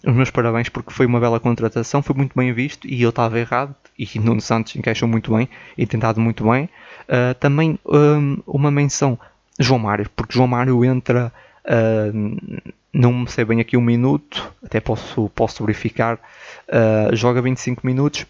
[0.05, 3.37] os meus parabéns porque foi uma bela contratação, foi muito bem visto e eu estava
[3.39, 6.69] errado e Nuno Santos encaixou muito bem e tentado muito bem.
[7.09, 9.19] Uh, também um, uma menção
[9.59, 11.33] João Mário, porque João Mário entra,
[11.65, 18.25] uh, não sei bem aqui um minuto, até posso, posso verificar, uh, joga 25 minutos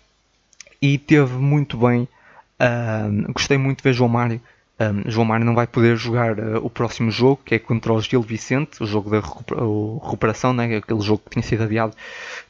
[0.81, 2.07] e teve muito bem.
[3.33, 4.41] gostei muito de ver João Mário
[4.79, 8.01] um, João Mário não vai poder jogar uh, o próximo jogo, que é contra o
[8.01, 10.77] Gil Vicente, o jogo da recuperação, né?
[10.77, 11.93] aquele jogo que tinha sido adiado,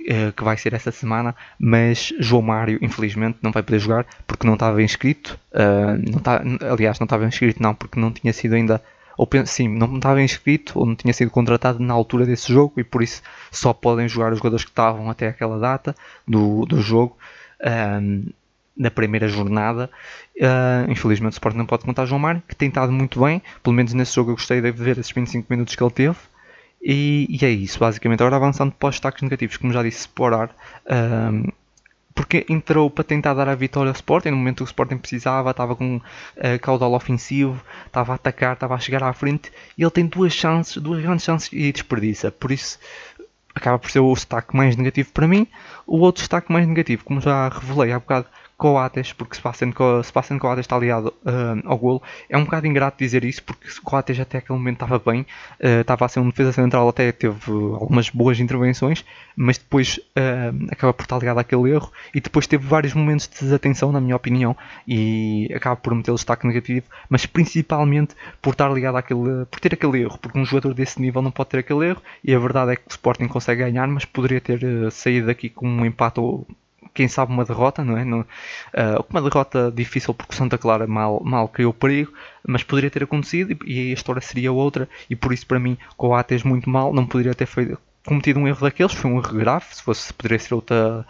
[0.02, 1.36] uh, que vai ser essa semana.
[1.58, 5.40] Mas João Mário, infelizmente, não vai poder jogar porque não estava inscrito.
[5.52, 8.80] Uh, não tá, aliás, não estava inscrito, não, porque não tinha sido ainda.
[9.18, 12.86] Ou, sim, não estava inscrito ou não tinha sido contratado na altura desse jogo e
[12.86, 17.18] por isso só podem jogar os jogadores que estavam até aquela data do, do jogo.
[17.62, 18.24] Um,
[18.80, 19.90] na primeira jornada.
[20.38, 23.42] Uh, infelizmente o Sport não pode contar João Mário, que tem estado muito bem.
[23.62, 26.18] Pelo menos nesse jogo eu gostei de ver esses 25 minutos que ele teve.
[26.82, 28.22] E, e é isso, basicamente.
[28.22, 30.50] Agora avançando para os destaques negativos, como já disse, Sporar.
[30.86, 31.52] Uh,
[32.16, 35.52] porque entrou para tentar dar a vitória ao Sporting no momento que o Sporting precisava,
[35.52, 36.02] estava com uh,
[36.62, 40.76] caudal ofensivo, estava a atacar, estava a chegar à frente e ele tem duas chances,
[40.78, 42.30] duas grandes chances e desperdiça.
[42.30, 42.78] Por isso
[43.56, 45.48] acaba por ser o destaque mais negativo para mim.
[45.88, 48.28] O outro destaque mais negativo, como já revelei há bocado,
[48.60, 49.72] Coates, porque Sebastian,
[50.04, 52.04] Sebastian Coates está aliado uh, ao golo.
[52.30, 56.06] É um bocado ingrato dizer isso, porque Coates até aquele momento estava bem, uh, estava
[56.06, 61.04] a ser um defesa central, até teve algumas boas intervenções, mas depois uh, acaba por
[61.04, 65.50] estar ligado àquele erro e depois teve vários momentos de desatenção, na minha opinião, e
[65.56, 70.02] acaba por meter o destaque negativo, mas principalmente por estar ligado àquele, por ter aquele
[70.02, 72.76] erro, porque um jogador desse nível não pode ter aquele erro, e a verdade é
[72.76, 74.60] que o Sporting consegue ganhar, mas poderia ter
[74.92, 76.46] saído daqui com um empate ou
[77.00, 78.04] quem sabe uma derrota, não é?
[78.04, 78.26] uh,
[79.10, 82.12] uma derrota difícil porque Santa Clara mal, mal criou perigo,
[82.46, 84.90] mas poderia ter acontecido e, e a história seria outra.
[85.10, 88.60] E por isso, para mim, Coates muito mal, não poderia ter feito, cometido um erro
[88.60, 91.06] daqueles, foi um erro grave, se fosse, poderia ser outra,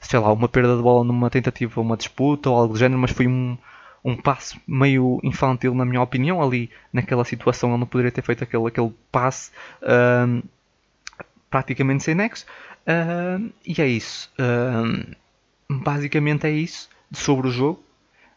[0.00, 3.10] sei lá, uma perda de bola numa tentativa, uma disputa ou algo do género, mas
[3.10, 3.58] foi um,
[4.02, 8.42] um passo meio infantil, na minha opinião, ali naquela situação ele não poderia ter feito
[8.42, 9.50] aquele, aquele passe
[9.82, 10.42] uh,
[11.50, 12.46] praticamente sem nexo.
[12.86, 14.32] Uh, e é isso.
[14.38, 15.14] Uh,
[15.68, 17.84] basicamente é isso sobre o jogo.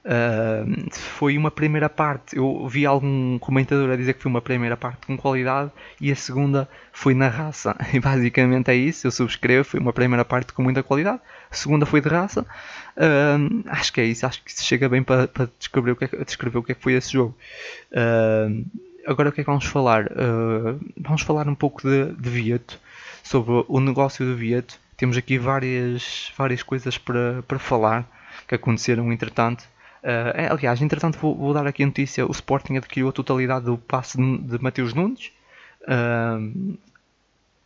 [0.07, 2.37] Uh, foi uma primeira parte.
[2.37, 6.15] Eu vi algum comentador a dizer que foi uma primeira parte com qualidade e a
[6.15, 7.75] segunda foi na raça.
[7.93, 9.05] E basicamente é isso.
[9.05, 9.65] Eu subscrevo.
[9.65, 11.19] Foi uma primeira parte com muita qualidade,
[11.51, 12.43] a segunda foi de raça.
[12.95, 14.25] Uh, acho que é isso.
[14.25, 16.75] Acho que isso chega bem para, para descrever, o que é, descrever o que é
[16.75, 17.35] que foi esse jogo.
[17.91, 18.65] Uh,
[19.05, 20.09] agora o que é que vamos falar?
[20.97, 22.79] vamos falar um pouco de, de Vieto,
[23.23, 24.79] sobre o negócio do Vieto.
[24.97, 28.09] Temos aqui várias, várias coisas para, para falar
[28.47, 29.63] que aconteceram entretanto.
[30.03, 33.77] Uh, aliás, entretanto, vou, vou, dar aqui a notícia: o Sporting adquiriu a totalidade do
[33.77, 35.31] passe de, Mateus Nunes.
[35.83, 36.77] Uh,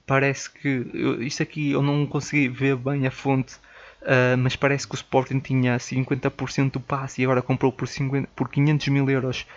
[0.05, 0.85] parece que
[1.21, 3.55] isto aqui eu não consegui ver bem a fonte,
[4.01, 8.27] uh, mas parece que o Sporting tinha 50% do passe e agora comprou por, 50,
[8.35, 9.47] por 500 mil euros.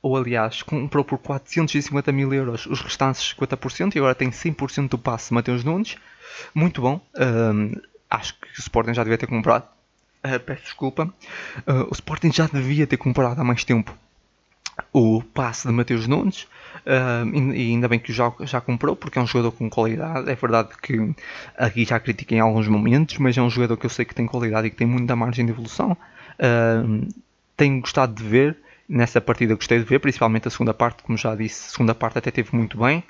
[0.00, 4.98] Ou aliás, comprou por 450 mil euros os restantes 50% e agora tem 100% do
[4.98, 5.96] passe Mateus Nunes.
[6.54, 7.00] Muito bom.
[8.08, 9.64] acho que o Sporting já devia ter comprado
[10.24, 11.04] Uh, peço desculpa.
[11.66, 13.94] Uh, o Sporting já devia ter comprado há mais tempo
[14.92, 16.46] o passe de Mateus Nunes
[16.86, 20.30] e ainda bem que já, já comprou porque é um jogador com qualidade.
[20.30, 21.14] É verdade que
[21.56, 24.24] aqui já critiquei em alguns momentos, mas é um jogador que eu sei que tem
[24.24, 25.96] qualidade e que tem muita margem de evolução.
[27.56, 28.56] Tenho gostado de ver
[28.88, 32.18] nessa partida, gostei de ver, principalmente a segunda parte, como já disse, a segunda parte
[32.18, 33.04] até teve muito bem.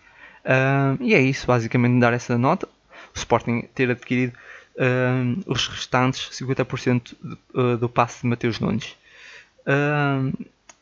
[0.45, 2.67] Uh, e é isso, basicamente, dar essa nota.
[3.15, 4.33] O Sporting ter adquirido
[4.79, 8.97] uh, os restantes 50% do, uh, do passe de Mateus Nunes.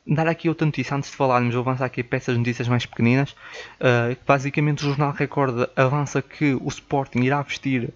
[0.08, 3.32] Dar aqui outra notícia antes de falarmos, vou avançar aqui para essas notícias mais pequeninas.
[3.80, 7.92] Uh, basicamente, o Jornal Record avança que o Sporting irá vestir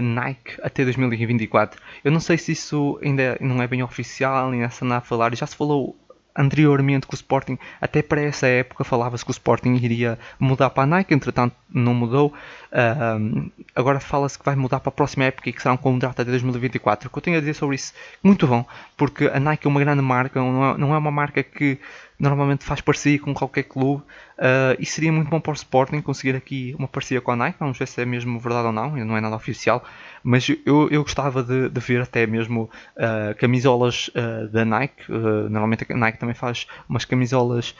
[0.00, 1.80] Nike até 2024.
[2.04, 5.34] Eu não sei se isso ainda não é bem oficial, nem essa a falar.
[5.34, 5.96] Já se falou
[6.36, 10.84] anteriormente que o Sporting, até para essa época, falava-se que o Sporting iria mudar para
[10.84, 12.32] a Nike, entretanto não mudou.
[12.72, 16.20] Uh, agora fala-se que vai mudar para a próxima época e que será um contrato
[16.20, 17.08] até 2024.
[17.08, 18.64] O que eu tenho a dizer sobre isso, muito bom,
[18.96, 21.78] porque a Nike é uma grande marca, não é, não é uma marca que
[22.20, 26.36] normalmente faz parceria com qualquer clube uh, e seria muito bom para o Sporting conseguir
[26.36, 27.58] aqui uma parceria com a Nike.
[27.58, 29.82] Vamos ver se é mesmo verdade ou não, não é nada oficial,
[30.22, 35.10] mas eu, eu gostava de, de ver até mesmo uh, camisolas uh, da Nike.
[35.10, 37.74] normalmente a Nike também faz umas camisolas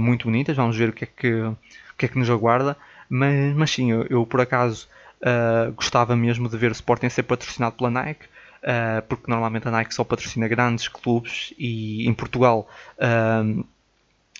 [0.00, 1.56] muito bonitas, vamos ver o que é que, o
[1.98, 2.76] que, é que nos aguarda.
[3.08, 4.88] Mas, mas sim, eu, eu por acaso
[5.76, 8.26] gostava mesmo de ver o Sporting ser patrocinado pela Nike.
[9.08, 12.68] Porque normalmente a Nike só patrocina grandes clubes e em Portugal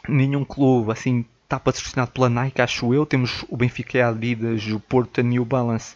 [0.08, 3.04] nenhum clube assim está patrocinado pela Nike, acho eu.
[3.04, 5.94] Temos o Benfica e a Adidas, o Porto, a New Balance.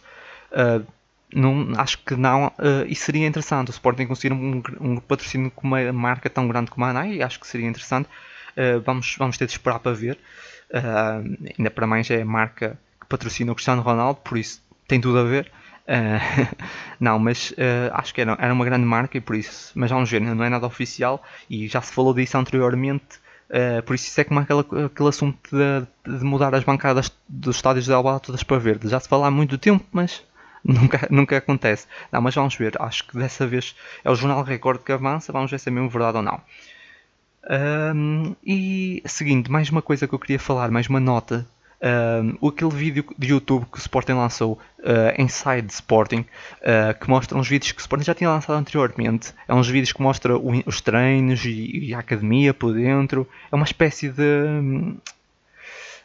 [0.51, 0.85] Uh,
[1.33, 5.67] não, acho que não, uh, e seria interessante o Sporting conseguir um, um, patrocínio com
[5.67, 8.07] uma marca tão grande como a Nike, acho que seria interessante.
[8.55, 10.17] Uh, vamos, vamos ter de esperar para ver.
[11.57, 15.19] Ainda para mais é a marca que patrocina o Cristiano Ronaldo, por isso tem tudo
[15.19, 15.51] a ver.
[16.99, 17.53] não, mas
[17.93, 20.49] acho que era, era uma grande marca e por isso, mas vamos ver, não é
[20.49, 24.59] nada oficial e já se falou disso anteriormente Uh, por isso, isso é como aquele,
[24.59, 28.89] aquele assunto de, de, mudar as bancadas dos estádios de Alba todas para verde.
[28.89, 30.21] Já se fala há muito tempo, mas
[30.63, 31.87] nunca, nunca acontece.
[32.11, 32.73] Não, mas vamos ver.
[32.81, 35.31] Acho que dessa vez é o Jornal Record que avança.
[35.31, 36.41] Vamos ver se é mesmo verdade ou não.
[37.49, 41.47] Um, e seguinte, mais uma coisa que eu queria falar, mais uma nota
[41.81, 46.25] uh, aquele vídeo de YouTube que o Sporting lançou, uh, Inside Sporting,
[46.61, 49.33] uh, que mostra uns vídeos que o Sporting já tinha lançado anteriormente.
[49.47, 53.27] É uns vídeos que mostra o, os treinos e, e, a academia por dentro.
[53.51, 54.23] É uma espécie de.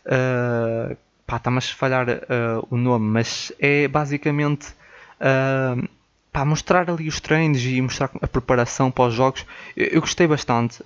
[0.05, 4.69] Uh, pá, está-me a falhar uh, o nome, mas é basicamente.
[5.21, 5.89] Uh,
[6.33, 9.47] pá, mostrar ali os treinos e mostrar a preparação para os jogos.
[9.77, 10.83] Eu, eu gostei bastante.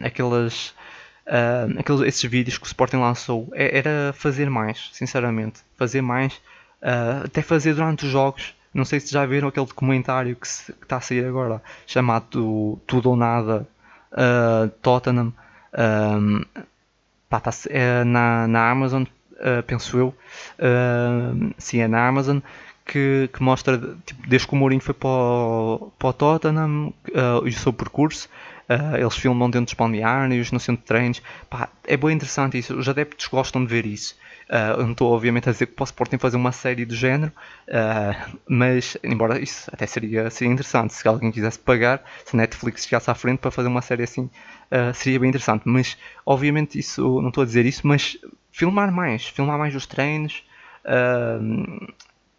[0.00, 0.74] Aquelas
[1.26, 6.34] uh, aqueles, esses vídeos que o Sporting lançou é, era fazer mais, sinceramente, fazer mais,
[6.82, 8.54] uh, até fazer durante os jogos.
[8.72, 13.16] Não sei se já viram aquele documentário que, está a sair agora, chamado Tudo ou
[13.16, 13.66] Nada
[14.12, 15.32] uh, Tottenham.
[15.78, 16.44] Um,
[17.28, 19.04] pá, tá, é na, na Amazon,
[19.66, 20.14] penso eu.
[21.58, 22.38] sim, é na Amazon.
[22.84, 27.44] Que, que, mostra tipo, desde que o Mourinho foi para o, para o Tottenham uh,
[27.44, 28.28] e o seu percurso
[28.68, 31.22] Uh, eles filmam dentro dos balneários, no centro de treinos.
[31.48, 32.76] Pá, é bem interessante isso.
[32.76, 34.16] Os adeptos gostam de ver isso.
[34.48, 37.32] Uh, não estou, obviamente, a dizer que o Sporting fazer uma série do género,
[37.68, 42.84] uh, mas, embora isso até seria, seria interessante, se alguém quisesse pagar, se a Netflix
[42.84, 44.30] chegasse à frente para fazer uma série assim,
[44.70, 45.62] uh, seria bem interessante.
[45.66, 48.16] Mas, obviamente, isso, não estou a dizer isso, mas
[48.52, 50.44] filmar mais, filmar mais os treinos.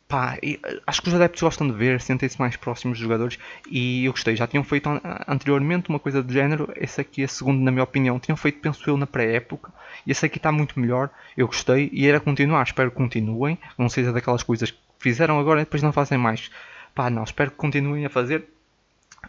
[0.07, 0.37] Pá,
[0.85, 3.37] acho que os adeptos gostam de ver, sentem-se mais próximos dos jogadores
[3.69, 4.37] e eu gostei.
[4.37, 4.89] Já tinham feito
[5.27, 8.17] anteriormente uma coisa do género, esse aqui é segundo na minha opinião.
[8.17, 9.69] Tinham feito, penso eu, na pré-época
[10.05, 11.09] e esse aqui está muito melhor.
[11.35, 13.57] Eu gostei e era continuar, espero que continuem.
[13.77, 16.49] Não seja daquelas coisas que fizeram agora e depois não fazem mais.
[16.95, 18.45] Pá, não, espero que continuem a fazer.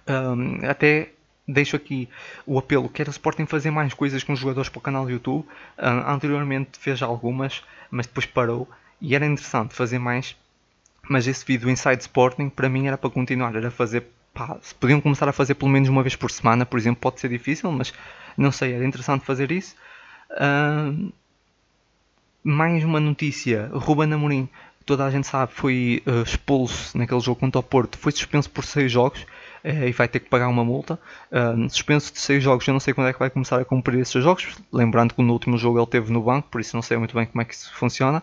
[0.07, 1.11] Um, até
[1.47, 2.09] deixo aqui
[2.47, 5.05] o apelo que era o Sporting fazer mais coisas com os jogadores para o canal
[5.07, 5.45] do YouTube.
[5.77, 8.69] Um, anteriormente fez algumas, mas depois parou
[9.01, 10.37] e era interessante fazer mais.
[11.09, 14.05] Mas esse vídeo Inside Sporting para mim era para continuar, era fazer.
[14.35, 17.19] Pá, se podiam começar a fazer pelo menos uma vez por semana, por exemplo, pode
[17.19, 17.93] ser difícil, mas
[18.37, 19.75] não sei, era interessante fazer isso.
[20.41, 21.11] Um,
[22.45, 24.49] mais uma notícia: Ruben Amorim
[24.89, 28.65] toda a gente sabe, foi uh, expulso naquele jogo contra o Porto, foi suspenso por
[28.65, 29.21] 6 jogos
[29.63, 30.99] uh, e vai ter que pagar uma multa.
[31.31, 34.01] Uh, suspenso de 6 jogos, eu não sei quando é que vai começar a cumprir
[34.01, 36.97] esses jogos, lembrando que no último jogo ele teve no banco, por isso não sei
[36.97, 38.23] muito bem como é que isso funciona.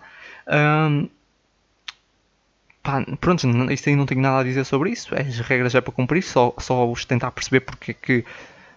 [2.86, 5.92] Pá, pronto, isto aí não tenho nada a dizer sobre isso, as regras é para
[5.92, 8.26] cumprir, só, só os tentar perceber porque é que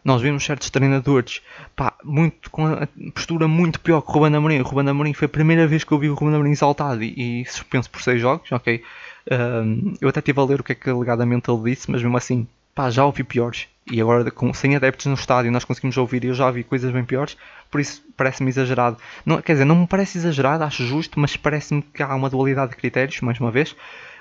[0.03, 1.43] nós vimos certos treinadores
[1.77, 4.61] pá, muito, com a postura muito pior que o Ruben Amorim.
[4.61, 7.43] O Ruben Amorim foi a primeira vez que eu vi o Ruben Amorim exaltado e,
[7.43, 8.83] e suspenso por 6 jogos, ok?
[9.31, 12.17] Um, eu até estive a ler o que é que alegadamente ele disse, mas mesmo
[12.17, 13.69] assim, pá, já ouvi piores.
[13.91, 16.93] E agora, com, sem adeptos no estádio, nós conseguimos ouvir e eu já vi coisas
[16.93, 17.37] bem piores,
[17.71, 18.99] por isso parece-me exagerado.
[19.25, 22.73] Não, quer dizer, não me parece exagerado, acho justo, mas parece-me que há uma dualidade
[22.73, 23.73] de critérios, mais uma vez.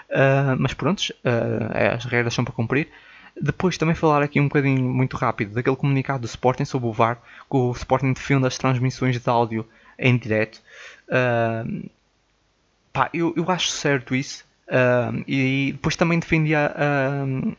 [0.10, 2.88] Uh, mas pronto, uh, as regras são para cumprir.
[3.39, 7.17] Depois também falar aqui um bocadinho muito rápido daquele comunicado do Sporting sobre o VAR,
[7.49, 9.65] que o Sporting defende as transmissões de áudio
[9.99, 10.62] em direto.
[11.08, 11.89] Uh,
[12.91, 14.45] pá, eu, eu acho certo isso.
[14.67, 17.56] Uh, e depois também defendia uh,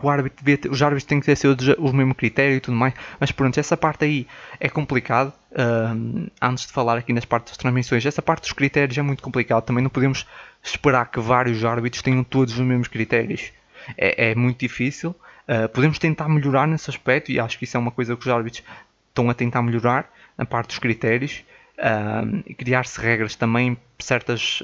[0.00, 2.76] que o árbitro devia ter, os árbitros têm que ter o mesmo critério e tudo
[2.76, 2.94] mais.
[3.18, 4.26] Mas pronto, essa parte aí
[4.58, 5.32] é complicado.
[5.52, 9.22] Uh, antes de falar aqui nas partes das transmissões, essa parte dos critérios é muito
[9.22, 9.64] complicado.
[9.64, 10.26] Também não podemos
[10.62, 13.52] esperar que vários árbitros tenham todos os mesmos critérios
[13.96, 15.14] é, é muito difícil.
[15.46, 18.28] Uh, podemos tentar melhorar nesse aspecto e acho que isso é uma coisa que os
[18.28, 18.64] árbitros
[19.08, 21.44] estão a tentar melhorar na parte dos critérios.
[21.76, 24.62] Uh, criar-se regras também certas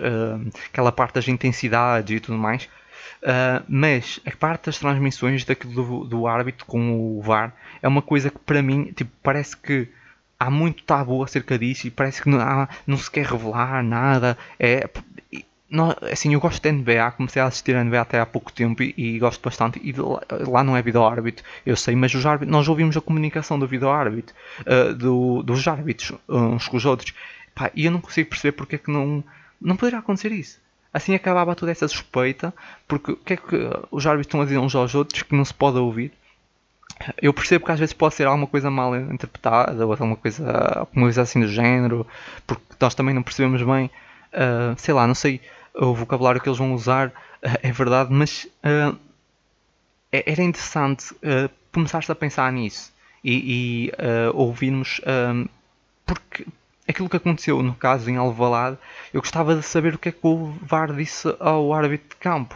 [0.71, 2.69] aquela parte das intensidades e tudo mais
[3.23, 8.03] uh, mas a parte das transmissões daquilo do, do árbitro com o VAR é uma
[8.03, 9.89] coisa que para mim tipo, parece que
[10.39, 14.37] há muito tabu acerca disso e parece que não, há, não se quer revelar nada
[14.59, 14.89] é,
[15.69, 18.83] não, assim, eu gosto de NBA, comecei a assistir a NBA até há pouco tempo
[18.83, 19.81] e, e gosto bastante.
[19.83, 23.01] E lá, lá não é vídeo árbitro, eu sei, mas os árbitros, nós ouvimos a
[23.01, 27.13] comunicação do vídeo árbitro, uh, do, dos árbitros uns com os outros,
[27.55, 29.25] pá, e eu não consigo perceber porque é que não,
[29.61, 30.61] não poderia acontecer isso.
[30.97, 32.55] Assim acabava toda essa suspeita,
[32.89, 35.45] porque o que é que os árbitros estão a dizer uns aos outros que não
[35.45, 36.13] se pode ouvir?
[37.21, 41.07] Eu percebo que às vezes pode ser alguma coisa mal interpretada ou alguma coisa, alguma
[41.07, 42.07] coisa assim do género,
[42.47, 43.91] porque nós também não percebemos bem,
[44.33, 45.41] uh, sei lá, não sei
[45.75, 47.13] o vocabulário que eles vão usar
[47.63, 48.97] é verdade, mas uh,
[50.11, 55.01] era interessante uh, começar-se a pensar nisso e, e uh, ouvirmos
[56.05, 56.47] porque
[56.89, 58.79] aquilo que aconteceu no caso em Alvalade
[59.13, 62.55] eu gostava de saber o que é que o VAR disse ao árbitro de campo.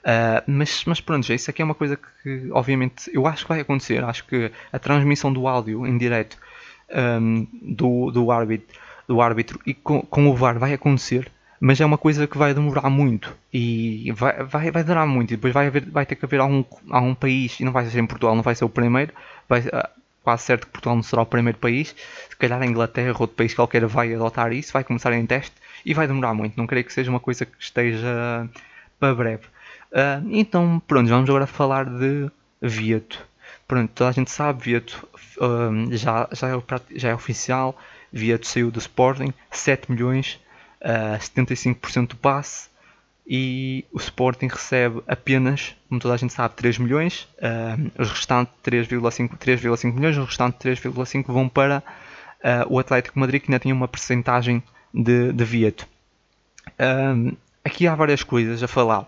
[0.00, 3.60] Uh, mas, mas pronto, isso aqui é uma coisa que obviamente eu acho que vai
[3.60, 4.02] acontecer.
[4.02, 6.38] Acho que a transmissão do áudio em direto
[7.20, 11.30] um, do, do árbitro do árbitro e com, com o VAR vai acontecer
[11.60, 15.34] mas é uma coisa que vai demorar muito e vai, vai, vai demorar muito.
[15.34, 18.00] E depois vai, haver, vai ter que haver algum, algum país e não vai ser
[18.00, 19.12] em Portugal, não vai ser o primeiro
[19.46, 19.90] vai, ah,
[20.22, 21.94] quase certo que Portugal não será o primeiro país.
[22.28, 25.54] Se calhar a Inglaterra ou outro país qualquer vai adotar isso, vai começar em teste
[25.84, 28.48] e vai demorar muito, não creio que seja uma coisa que esteja
[28.98, 29.44] para breve.
[29.90, 32.30] Uh, então pronto, vamos agora falar de
[32.60, 33.26] Vieto.
[33.66, 36.62] Pronto, toda a gente sabe Vieto uh, já, já, é,
[36.98, 37.76] já é oficial.
[38.12, 40.40] Vieto saiu do Sporting 7 milhões
[40.80, 42.69] uh, 75% do passe
[43.32, 48.52] e o Sporting recebe apenas, como toda a gente sabe, 3 milhões, uh, os restantes
[48.64, 53.86] 3,5 milhões, os restantes 3,5 vão para uh, o Atlético Madrid que ainda tinha uma
[53.86, 54.60] percentagem
[54.92, 55.86] de, de Vieto.
[57.64, 59.06] Aqui há várias coisas a falar.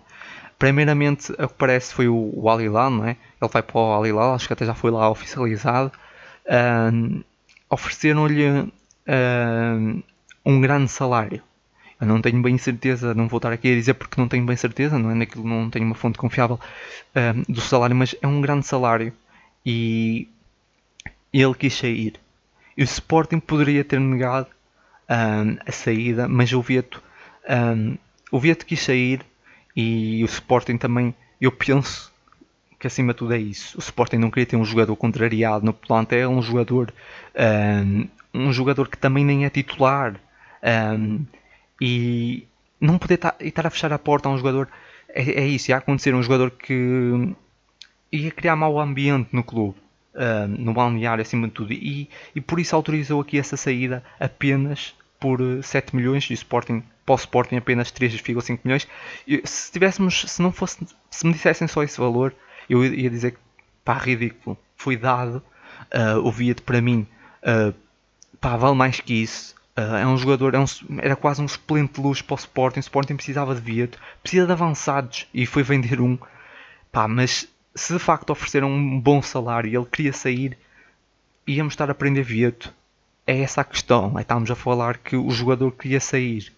[0.56, 3.16] Primeiramente, o que parece foi o, o Al-Hilal, não é?
[3.40, 5.90] Ele vai para o Al-Hilal, acho que até já foi lá oficializado.
[6.46, 7.24] Uh,
[7.68, 8.70] Ofereceram-lhe
[10.44, 11.42] um grande salário.
[12.02, 14.56] Eu não tenho bem certeza, não vou estar aqui a dizer porque não tenho bem
[14.56, 16.58] certeza, não é naquilo, não tenho uma fonte confiável
[17.14, 19.12] uh, do salário, mas é um grande salário
[19.64, 20.28] e
[21.32, 22.14] ele quis sair.
[22.76, 24.48] E o Sporting poderia ter negado
[25.08, 27.00] um, a saída, mas o Vieto,
[27.48, 27.96] um,
[28.32, 29.24] o Vieto quis sair
[29.76, 32.12] e o Sporting também, eu penso
[32.80, 33.78] que acima de tudo é isso.
[33.78, 36.92] O Sporting não queria ter um jogador contrariado no plantel, um jogador
[37.86, 40.16] um, um jogador que também nem é titular
[40.98, 41.24] um,
[41.84, 42.46] e
[42.80, 44.68] não poder estar a fechar a porta a um jogador
[45.08, 46.14] é, é isso, ia acontecer.
[46.14, 47.34] Um jogador que
[48.12, 49.76] ia criar mau ambiente no clube
[50.14, 51.72] uh, no balneário acima de tudo.
[51.72, 56.84] E, e por isso autorizou aqui essa saída apenas por 7 milhões e o Sporting
[57.04, 58.86] para o Sporting apenas 3,5 milhões.
[59.26, 62.32] E, se tivéssemos se não fosse se me dissessem só esse valor
[62.70, 63.38] eu ia dizer que
[63.84, 64.56] pá ridículo.
[64.76, 65.42] Foi dado
[65.92, 67.08] uh, o Viet para mim
[67.42, 67.74] uh,
[68.40, 70.64] pá, vale mais que isso Uh, é um jogador, é um,
[70.98, 72.78] era quase um suplente de luz para o Sporting.
[72.78, 76.18] O Sporting precisava de Vieto, precisa de avançados e foi vender um.
[76.90, 80.58] Pá, mas se de facto ofereceram um bom salário e ele queria sair,
[81.46, 82.72] íamos estar a prender Vieto.
[83.26, 84.18] É essa a questão.
[84.18, 86.52] É, estamos a falar que o jogador queria sair.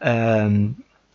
[0.00, 0.74] Uh,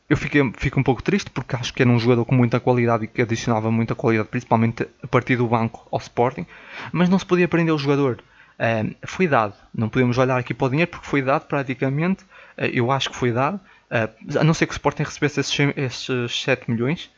[0.10, 3.06] eu fiquei, fico um pouco triste porque acho que era um jogador com muita qualidade
[3.06, 6.47] e que adicionava muita qualidade, principalmente a partir do banco ao Sporting,
[6.91, 8.24] mas não se podia prender o jogador.
[9.05, 9.53] Foi dado.
[9.74, 12.24] Não podemos olhar aqui para o dinheiro porque foi dado praticamente.
[12.57, 13.60] Uh, eu acho que foi dado.
[13.89, 17.10] Uh, a não ser que o Sporting recebesse esses, esses 7 milhões.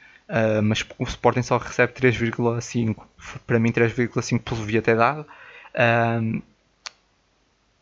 [0.63, 2.95] mas o Sporting só recebe 3,5.
[3.45, 5.25] Para mim 3,5 devia ter dado.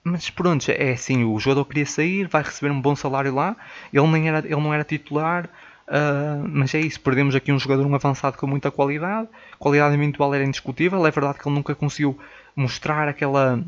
[0.04, 3.56] mas pronto, é assim, o jogador queria sair, vai receber um bom salário lá.
[3.94, 5.50] Ele, nem era, ele não era titular.
[5.90, 9.28] Uh, mas é isso, perdemos aqui um jogador um avançado com muita qualidade.
[9.58, 11.06] Qualidade individual era indiscutível.
[11.06, 12.18] É verdade que ele nunca conseguiu
[12.60, 13.64] mostrar aquela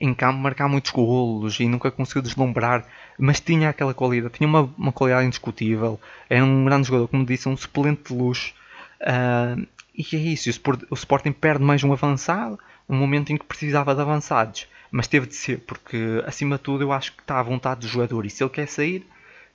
[0.00, 2.84] em campo, marcar muitos golos e nunca conseguiu deslumbrar,
[3.18, 6.00] mas tinha aquela qualidade, tinha uma, uma qualidade indiscutível.
[6.28, 8.54] Era um grande jogador, como disse, um suplente de luxo.
[9.00, 10.50] Uh, e é isso,
[10.90, 12.58] o Sporting perde mais um avançado,
[12.88, 14.68] no momento em que precisava de avançados.
[14.90, 17.88] Mas teve de ser, porque acima de tudo eu acho que está à vontade do
[17.88, 19.06] jogador e se ele quer sair,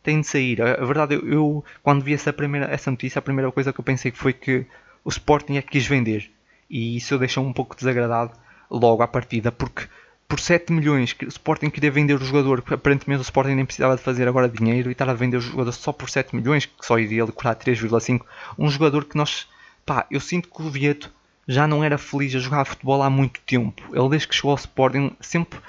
[0.02, 0.62] tem de sair.
[0.62, 3.80] A, a verdade, eu, eu, quando vi essa, primeira, essa notícia, a primeira coisa que
[3.80, 4.66] eu pensei foi que
[5.04, 6.30] o Sporting é que quis vender.
[6.70, 9.88] E isso deixou-me um pouco desagradado logo à partida, porque
[10.28, 13.66] por 7 milhões que o Sporting queria vender o jogador, que aparentemente o Sporting nem
[13.66, 16.66] precisava de fazer agora dinheiro e estar a vender o jogador só por 7 milhões,
[16.66, 18.22] que só iria lucrar 3,5,
[18.58, 19.48] um jogador que nós,
[19.86, 21.12] pá, eu sinto que o Vieto
[21.48, 23.84] já não era feliz a jogar futebol há muito tempo.
[23.94, 25.60] Ele desde que chegou ao Sporting sempre,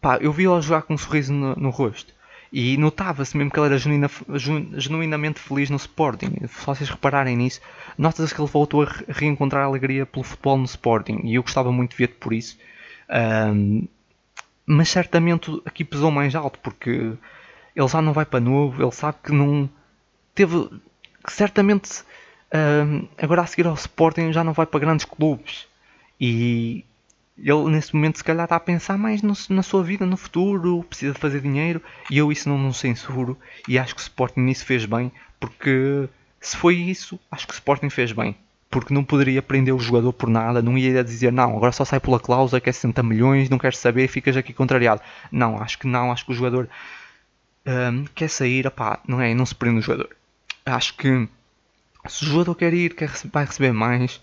[0.00, 2.12] pá, eu vi-o jogar com um sorriso no, no rosto.
[2.52, 4.10] E notava-se mesmo que ele era genuína,
[4.76, 6.32] genuinamente feliz no Sporting.
[6.48, 7.60] Se vocês repararem nisso,
[7.96, 11.20] nota-se que ele voltou a reencontrar a alegria pelo futebol no Sporting.
[11.24, 12.58] E eu gostava muito de ver por isso.
[13.08, 13.86] Um,
[14.66, 17.12] mas certamente aqui pesou mais alto, porque
[17.76, 19.70] ele já não vai para novo, ele sabe que não
[20.34, 20.68] teve.
[21.24, 22.02] Que certamente
[22.52, 25.68] um, agora a seguir ao Sporting já não vai para grandes clubes.
[26.20, 26.84] E
[27.42, 30.84] ele nesse momento se calhar está a pensar mais no, na sua vida, no futuro,
[30.88, 33.38] precisa de fazer dinheiro e eu isso não, não censuro
[33.68, 35.10] e acho que o Sporting nisso fez bem
[35.40, 36.08] porque
[36.40, 38.36] se foi isso, acho que o Sporting fez bem.
[38.70, 41.98] Porque não poderia prender o jogador por nada, não ia dizer não, agora só sai
[41.98, 45.02] pela cláusula, quer 60 milhões, não queres saber, ficas aqui contrariado.
[45.32, 46.68] Não, acho que não, acho que o jogador
[47.66, 50.16] um, quer sair, opá, não é, não se prende o jogador.
[50.64, 51.28] Acho que
[52.06, 54.20] se o jogador quer ir, quer, vai receber mais,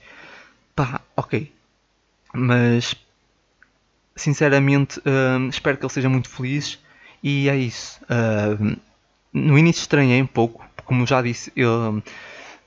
[0.73, 1.51] pá, ok.
[2.33, 2.95] Mas
[4.17, 6.77] sinceramente, uh, espero que ele seja muito feliz.
[7.23, 7.99] E é isso.
[8.03, 8.77] Uh,
[9.33, 11.51] no início estranhei um pouco, como já disse,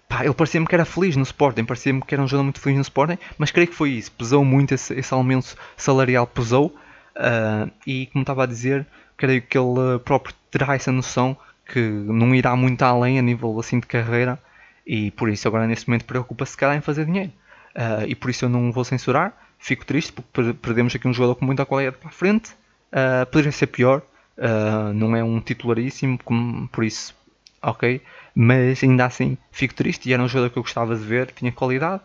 [0.09, 2.77] pá, ele parecia-me que era feliz no Sporting, parecia-me que era um jogador muito feliz
[2.77, 4.13] no Sporting, mas creio que foi isso.
[4.13, 6.75] Pesou muito esse, esse aumento salarial, pesou.
[7.17, 8.87] Uh, e como estava a dizer,
[9.17, 11.37] creio que ele próprio terá essa noção
[11.67, 14.39] que não irá muito além a nível assim de carreira
[14.87, 17.33] e por isso agora neste momento preocupa-se calhar em fazer dinheiro.
[17.77, 21.37] Uh, e por isso eu não vou censurar fico triste porque perdemos aqui um jogador
[21.37, 22.53] com muita qualidade para a frente.
[22.91, 24.03] Uh, poderia ser pior,
[24.39, 27.15] uh, não é um titularíssimo, como, por isso,
[27.63, 28.01] ok.
[28.35, 31.53] Mas ainda assim fico triste e era um jogador que eu gostava de ver, tinha
[31.53, 32.03] qualidade.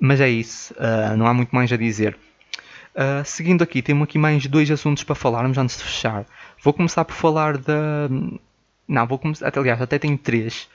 [0.00, 2.16] Mas é isso, uh, não há muito mais a dizer.
[3.24, 6.24] seguindo aqui, temos aqui mais dois assuntos para falarmos antes de fechar.
[6.62, 8.08] Vou começar por falar da.
[8.88, 9.52] Não, vou começar.
[9.56, 10.68] Aliás, até tenho três.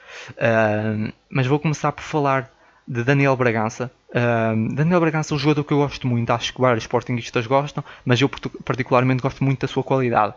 [1.30, 2.50] mas vou começar por falar
[2.88, 3.92] de Daniel Bragança.
[4.10, 7.84] Uh, Daniel Bragança é um jogador que eu gosto muito, acho que vários sportingistas gostam,
[8.04, 8.30] mas eu
[8.66, 10.34] particularmente gosto muito da sua qualidade.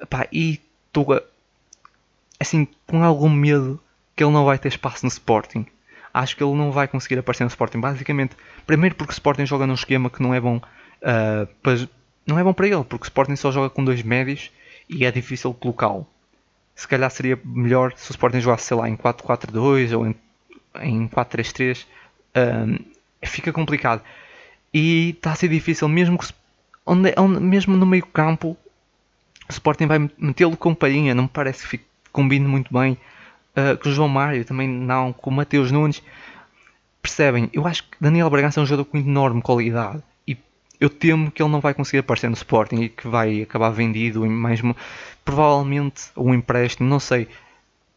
[0.00, 1.20] Epá, e estou
[2.40, 3.80] assim com algum medo
[4.16, 5.64] que ele não vai ter espaço no Sporting.
[6.12, 7.80] Acho que ele não vai conseguir aparecer no Sporting.
[7.80, 11.88] Basicamente, primeiro porque o Sporting joga num esquema que não é bom, uh, para,
[12.26, 14.50] não é bom para ele, porque o Sporting só joga com dois médios
[14.88, 16.06] e é difícil colocá-lo.
[16.74, 20.14] Se calhar seria melhor se o Sporting jogasse, sei lá, em 4-4-2 ou em
[20.80, 21.84] em 4-3-3
[22.36, 22.78] um,
[23.28, 24.02] fica complicado.
[24.72, 26.26] E está a ser difícil, mesmo, que,
[26.86, 28.56] onde, onde, mesmo no meio campo,
[29.48, 32.96] o Sporting vai metê-lo com palhinha, não me parece que fique, combine muito bem.
[33.54, 36.02] Uh, com o João Mário também não, com o Mateus Nunes.
[37.02, 37.50] Percebem?
[37.52, 40.02] Eu acho que Daniel Bragança é um jogador com enorme qualidade.
[40.26, 40.38] E
[40.80, 44.24] eu temo que ele não vai conseguir aparecer no Sporting e que vai acabar vendido,
[44.24, 44.74] mesmo
[45.24, 47.28] provavelmente um empréstimo, não sei,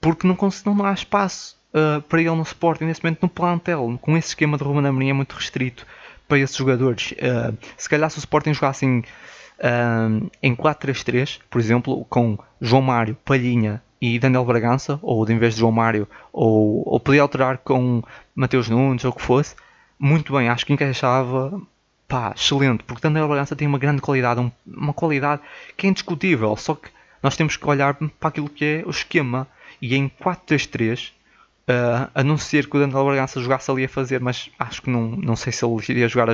[0.01, 3.99] porque não, não há espaço uh, para ele no Sporting nesse momento no plantel.
[4.01, 5.85] Com esse esquema de Ruben Amorim é muito restrito
[6.27, 7.11] para esses jogadores.
[7.11, 12.81] Uh, se calhar se o Sporting jogasse em, uh, em 4-3-3, por exemplo, com João
[12.81, 17.21] Mário, Palhinha e Daniel Bragança, ou de em vez de João Mário, ou, ou podia
[17.21, 18.01] alterar com
[18.33, 19.55] Mateus Nunes ou o que fosse,
[19.97, 21.61] muito bem, acho que encaixava
[22.07, 25.41] pá, excelente, porque Daniel Bragança tem uma grande qualidade, um, uma qualidade
[25.75, 26.89] que é indiscutível, só que
[27.23, 29.47] nós temos que olhar para aquilo que é o esquema,
[29.81, 31.11] e em 4-3-3,
[31.69, 34.89] uh, a não ser que o Daniel Bragança jogasse ali a fazer, mas acho que
[34.89, 36.33] não, não sei se ele iria jogar a,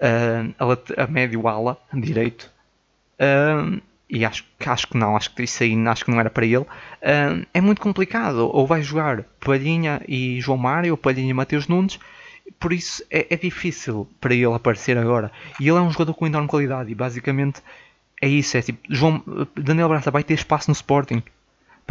[0.00, 2.50] a, a, a médio ala, direito,
[3.20, 6.44] uh, e acho, acho que não, acho que isso aí acho que não era para
[6.44, 6.66] ele, uh,
[7.52, 11.98] é muito complicado, ou vai jogar Palhinha e João Mário, ou Palhinha e Mateus Nunes,
[12.58, 15.30] por isso é, é, difícil para ele aparecer agora.
[15.60, 17.62] E ele é um jogador com enorme qualidade e basicamente
[18.20, 18.56] é isso.
[18.56, 19.22] É tipo, João,
[19.56, 21.22] Daniel Braça vai ter espaço no Sporting?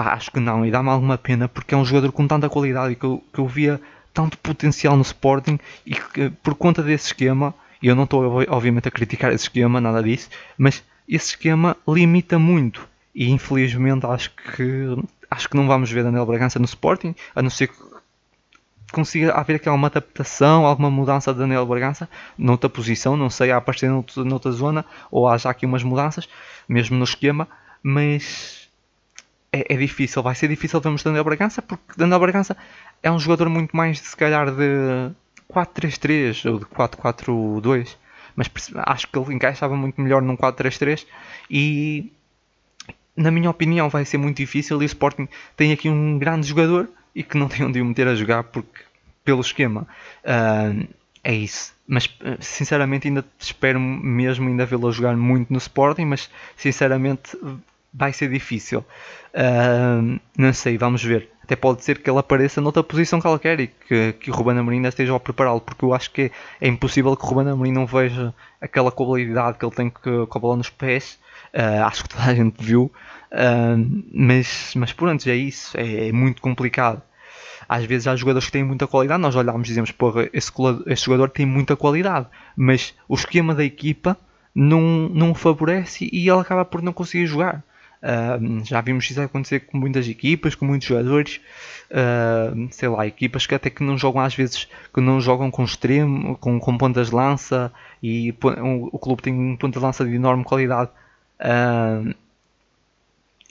[0.02, 2.96] Pá, acho que não, e dá-me alguma pena porque é um jogador com tanta qualidade
[2.96, 3.80] que eu, que eu via
[4.12, 8.88] tanto potencial no Sporting e que por conta desse esquema, e eu não estou obviamente
[8.88, 10.28] a criticar esse esquema, nada disso,
[10.58, 12.90] mas esse esquema limita muito.
[13.14, 14.88] E infelizmente acho que
[15.30, 17.76] acho que não vamos ver Daniel Bragança no Sporting, a não ser que
[18.92, 23.58] consiga haver aqui alguma adaptação, alguma mudança de Daniel Bragança noutra posição, não sei, a
[23.58, 26.28] aparecer noutra, noutra zona, ou haja aqui umas mudanças,
[26.68, 27.48] mesmo no esquema,
[27.84, 28.61] mas
[29.54, 32.56] é, é, difícil, vai ser difícil vermos Daniel Bragança, porque Daniel Bragança
[33.04, 35.12] é um jogador muito mais, se calhar, de
[35.52, 37.98] 4-3-3 ou de 4-4-2,
[38.36, 38.50] mas
[38.86, 41.06] acho que ele encaixava muito melhor num 4-3-3
[41.50, 42.12] e
[43.16, 44.82] na minha opinião vai ser muito difícil.
[44.82, 45.28] E o Sporting
[45.58, 48.84] tem aqui um grande jogador e que não tem onde o meter a jogar porque
[49.24, 49.86] pelo esquema
[50.24, 50.88] uh,
[51.24, 51.74] é isso.
[51.86, 57.38] Mas sinceramente ainda espero mesmo ainda vê-lo jogar muito no Sporting, mas sinceramente
[57.94, 58.86] vai ser difícil.
[59.34, 61.30] Uh, não sei, vamos ver.
[61.44, 64.78] Até pode ser que ele apareça noutra posição qualquer e que, que o Ruben Amorim
[64.78, 66.32] ainda esteja a prepará-lo, porque eu acho que
[66.62, 70.40] é, impossível que o Ruben Amorim não veja aquela qualidade que ele tem com a
[70.40, 71.20] bola nos pés.
[71.54, 72.92] Uh, acho que toda a gente viu.
[73.32, 75.78] Uh, mas, mas pronto, é isso.
[75.78, 77.02] É, é muito complicado
[77.72, 80.52] às vezes há jogadores que têm muita qualidade, nós olhamos e dizemos, porra, esse,
[80.88, 84.18] esse jogador tem muita qualidade, mas o esquema da equipa
[84.54, 87.64] não, não o favorece e ele acaba por não conseguir jogar.
[88.02, 91.40] Uh, já vimos isso acontecer com muitas equipas, com muitos jogadores,
[91.92, 95.64] uh, sei lá, equipas que até que não jogam às vezes, que não jogam com
[95.64, 97.72] extremo, com, com pontas de lança
[98.02, 98.34] e
[98.92, 100.90] o, clube tem um ponta de lança de enorme qualidade.
[101.40, 102.14] Uh,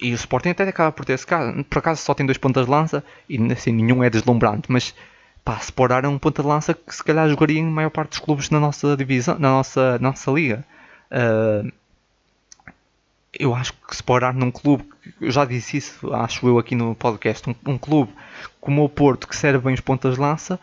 [0.01, 1.63] e o Sporting até acaba por ter esse caso.
[1.65, 4.73] Por acaso só tem dois pontas de lança e assim, nenhum é deslumbrante.
[4.73, 4.95] Mas
[5.45, 8.19] pá, Sporar é um ponta de lança que se calhar jogaria em maior parte dos
[8.19, 10.65] clubes na nossa divisão, na nossa, na nossa liga.
[11.11, 11.71] Uh,
[13.39, 14.85] eu acho que Sporar num clube,
[15.21, 18.13] eu já disse isso, acho eu aqui no podcast, um, um clube
[18.61, 20.59] como o Porto que serve bem os pontas de lança,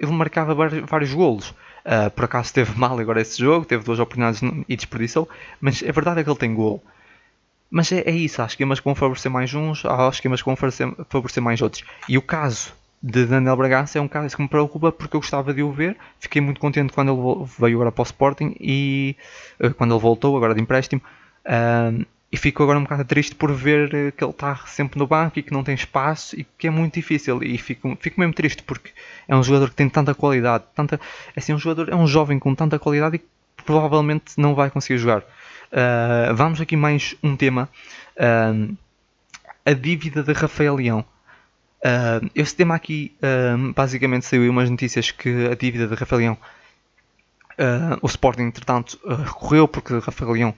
[0.00, 1.50] ele marcava vários, golos.
[1.84, 5.28] Uh, por acaso esteve mal agora esse jogo, teve duas oportunidades e desperdiçou,
[5.60, 6.82] mas a verdade é que ele tem gol.
[7.70, 10.54] Mas é, é isso, há esquemas que vão favorecer mais uns, há esquemas que vão
[10.54, 11.84] favorecer, favorecer mais outros.
[12.08, 15.52] E o caso de Daniel Bragança é um caso que me preocupa porque eu gostava
[15.52, 15.96] de o ver.
[16.20, 19.16] Fiquei muito contente quando ele veio agora para o Sporting e
[19.58, 21.00] uh, quando ele voltou, agora de empréstimo.
[21.46, 25.38] Uh, e fico agora um bocado triste por ver que ele está sempre no banco
[25.38, 27.42] e que não tem espaço e que é muito difícil.
[27.42, 28.90] E fico, fico mesmo triste porque
[29.28, 32.38] é um jogador que tem tanta qualidade, tanta, é assim, um jogador, é um jovem
[32.38, 33.26] com tanta qualidade e que
[33.66, 35.20] provavelmente não vai conseguir jogar.
[35.20, 37.68] Uh, vamos aqui mais um tema.
[38.16, 38.74] Uh,
[39.64, 41.04] a dívida de Rafael Leão.
[41.84, 43.14] Uh, esse tema aqui
[43.74, 46.38] basicamente saiu umas notícias que a dívida de Rafael Leão
[48.00, 50.54] o Sporting entretanto recorreu porque Rafael Leão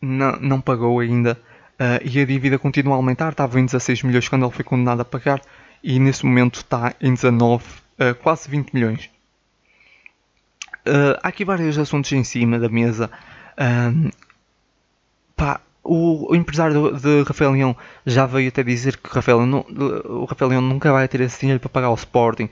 [0.00, 1.38] não, não pagou ainda
[2.02, 3.32] e a dívida continua a aumentar.
[3.32, 5.40] Estava em 16 milhões quando ele foi condenado a pagar
[5.82, 7.64] e nesse momento está em 19,
[8.22, 9.10] quase 20 milhões.
[10.86, 13.10] Uh, há aqui vários assuntos em cima da mesa.
[13.58, 14.08] Um,
[15.34, 19.66] pá, o, o, empresário de Rafael Leão já veio até dizer que Rafael, não,
[20.04, 22.48] o Rafael Leão nunca vai ter esse dinheiro para pagar o Sporting.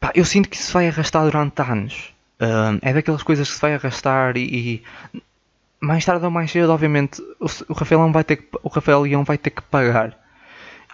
[0.00, 2.14] Pá, eu sinto que isso vai arrastar durante anos.
[2.40, 5.20] Um, é daquelas coisas que se vai arrastar e, e
[5.80, 9.24] mais tarde ou mais cedo, obviamente, o, o, Rafael vai ter que, o Rafael Leão
[9.24, 10.16] vai ter que pagar.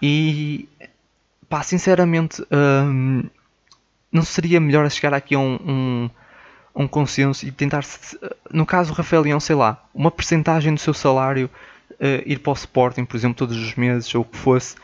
[0.01, 0.69] E
[1.49, 2.43] pá, sinceramente,
[4.11, 6.11] não seria melhor chegar aqui a um, um
[6.75, 7.85] um consenso e tentar,
[8.51, 11.51] no caso Rafael Leão, sei lá, uma percentagem do seu salário
[11.93, 14.77] uh, ir para o Sporting, por exemplo, todos os meses ou o que fosse,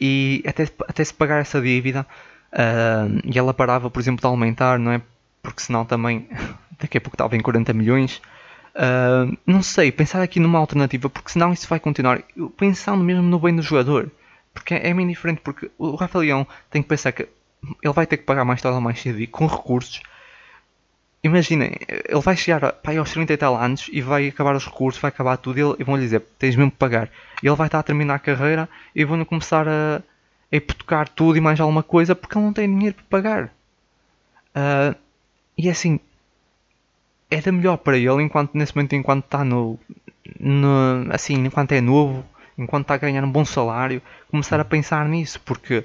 [0.00, 2.06] e até, até se pagar essa dívida
[2.52, 5.02] uh, e ela parava, por exemplo, de aumentar, não é?
[5.44, 6.26] Porque senão também
[6.80, 8.20] daqui a pouco estava em 40 milhões.
[8.74, 12.22] Uh, não sei, pensar aqui numa alternativa, porque senão isso vai continuar.
[12.56, 14.10] Pensando mesmo no bem do jogador,
[14.52, 15.40] porque é, é bem diferente.
[15.42, 17.28] Porque o Rafael Leão tem que pensar que
[17.82, 20.02] ele vai ter que pagar mais tarde ou mais cedo e com recursos.
[21.22, 25.00] Imaginem, ele vai chegar para aos 30 e tal anos e vai acabar os recursos,
[25.00, 27.08] vai acabar tudo e vão lhe dizer: tens mesmo que pagar.
[27.42, 30.02] E ele vai estar a terminar a carreira e vão-lhe começar a,
[30.52, 33.52] a hipotecar tudo e mais alguma coisa porque ele não tem dinheiro para pagar.
[34.54, 35.03] Uh,
[35.56, 36.00] e assim,
[37.30, 39.78] era melhor para ele enquanto nesse momento enquanto está no,
[40.38, 42.24] no, assim enquanto é novo
[42.56, 44.00] enquanto está a ganhar um bom salário
[44.30, 45.84] começar a pensar nisso porque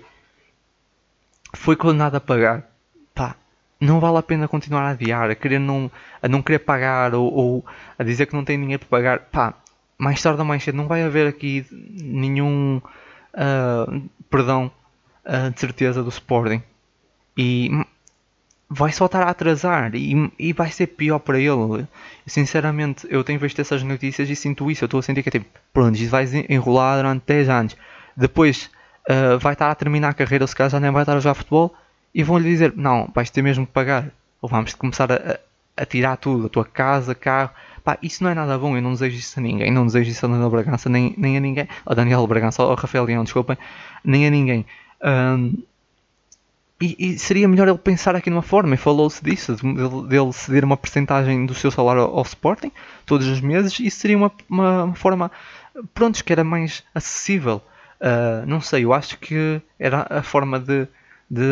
[1.53, 2.69] foi condenado a pagar.
[3.13, 3.35] Pá
[3.81, 5.89] não vale a pena continuar a adiar a querer não
[6.21, 7.65] a não querer pagar ou, ou
[7.97, 9.19] a dizer que não tem dinheiro para pagar.
[9.19, 9.53] Pá
[9.97, 12.81] mais tarde ou mais cedo não vai haver aqui nenhum
[13.33, 14.71] uh, perdão
[15.25, 16.61] uh, de certeza do Sporting.
[17.37, 17.69] E
[18.69, 21.87] vai só estar a atrasar e, e vai ser pior para ele.
[22.27, 24.83] Sinceramente, eu tenho visto essas notícias e sinto isso.
[24.83, 27.77] Eu estou a sentir que é tipo, pronto, isto vai enrolar durante 10 anos.
[28.15, 28.69] Depois
[29.09, 31.33] uh, vai estar a terminar a carreira, se calhar já nem vai estar a jogar
[31.33, 31.73] futebol
[32.13, 34.11] e vão-lhe dizer: Não, vais ter mesmo que pagar.
[34.41, 35.39] Ou vamos começar a,
[35.75, 37.51] a, tirar tudo, a tua casa, carro.
[37.83, 38.75] Pá, isso não é nada bom.
[38.75, 39.71] Eu não desejo isso a ninguém.
[39.71, 41.67] Não desejo isso a Daniel Bragança, nem, nem a ninguém.
[41.85, 43.57] A Daniel Bragança, ou Rafael Leão, desculpem,
[44.03, 44.65] nem a ninguém.
[45.03, 45.53] Um,
[46.81, 50.63] e, e, seria melhor ele pensar aqui numa forma, e falou-se disso, dele, dele ceder
[50.63, 52.71] uma porcentagem do seu salário ao, ao Sporting
[53.05, 55.29] todos os meses, e seria uma, uma, uma forma,
[55.93, 57.61] pronto, que era mais acessível.
[57.99, 60.87] Uh, não sei, eu acho que era a forma de,
[61.29, 61.43] de,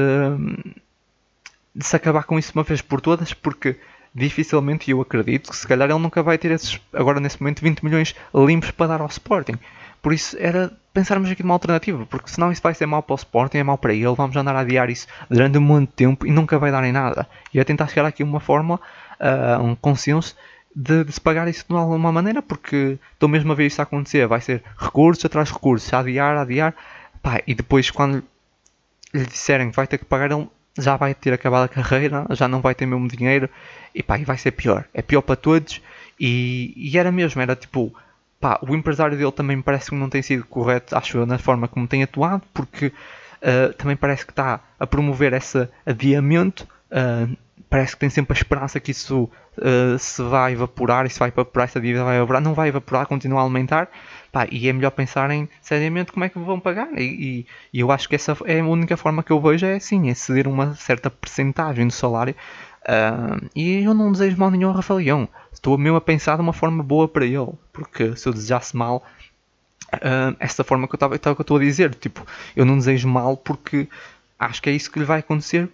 [1.76, 3.78] de, se acabar com isso uma vez por todas, porque
[4.16, 7.62] dificilmente, e eu acredito, que se calhar ele nunca vai ter esses, agora nesse momento,
[7.62, 9.60] 20 milhões limpos para dar ao Sporting.
[10.08, 13.18] Por isso era pensarmos aqui numa alternativa, porque senão isso vai ser mau para o
[13.18, 16.58] Sporting, é mau para ele, vamos andar a adiar isso durante muito tempo e nunca
[16.58, 17.28] vai dar em nada.
[17.54, 18.76] E é tentar chegar aqui a uma forma,
[19.20, 20.34] uh, um consenso
[20.74, 24.26] de, de, se pagar isso de alguma maneira, porque estou mesmo a ver isso acontecer.
[24.28, 26.74] Vai ser recursos atrás de recursos, adiar, adiar,
[27.22, 28.24] pá, e depois quando
[29.14, 30.48] lhe disserem que vai ter que pagar, ele
[30.80, 33.50] já vai ter acabado a carreira, já não vai ter mesmo dinheiro,
[33.94, 34.86] e pá, e vai ser pior.
[34.94, 35.82] É pior para todos,
[36.18, 37.94] e, e era mesmo, era tipo
[38.40, 41.68] pá, o empresário dele também parece que não tem sido correto, acho eu, na forma
[41.68, 46.68] como tem atuado, porque uh, também parece que está a promover esse adiamento.
[46.92, 47.36] Uh,
[47.70, 51.30] parece que tem sempre a esperança que isso uh, se vai evaporar, e se vai
[51.30, 53.90] evaporar, essa dívida vai evaporar, não vai evaporar, continua a aumentar.
[54.32, 56.90] Pá, e é melhor pensarem seriamente como é que vão pagar.
[56.98, 59.76] E, e, e, eu acho que essa é a única forma que eu vejo é
[59.76, 62.36] assim, é ceder uma certa percentagem do salário.
[62.88, 66.54] Uh, e eu não desejo mal nenhum ao Rafael estou mesmo a pensar de uma
[66.54, 69.04] forma boa para ele, porque se eu desejasse mal,
[69.94, 72.26] uh, essa forma que eu estou a dizer, tipo,
[72.56, 73.90] eu não desejo mal porque
[74.40, 75.70] acho que é isso que lhe vai acontecer,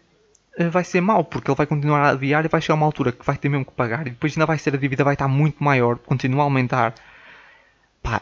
[0.59, 2.86] uh, vai ser mal, porque ele vai continuar a adiar e vai chegar a uma
[2.86, 5.14] altura que vai ter mesmo que pagar e depois ainda vai ser a dívida vai
[5.14, 6.95] estar muito maior, continua a aumentar.
[8.01, 8.22] Pá,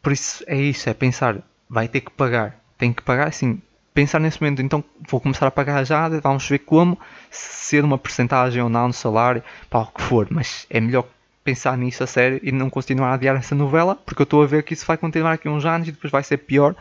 [0.00, 3.60] por isso é isso, é pensar, vai ter que pagar, tem que pagar assim,
[3.94, 6.98] pensar nesse momento, então vou começar a pagar já, vamos ver como,
[7.30, 11.06] ser uma porcentagem ou não no salário, para o que for, mas é melhor
[11.44, 14.46] pensar nisso a sério e não continuar a adiar essa novela, porque eu estou a
[14.46, 16.74] ver que isso vai continuar aqui uns anos e depois vai ser pior,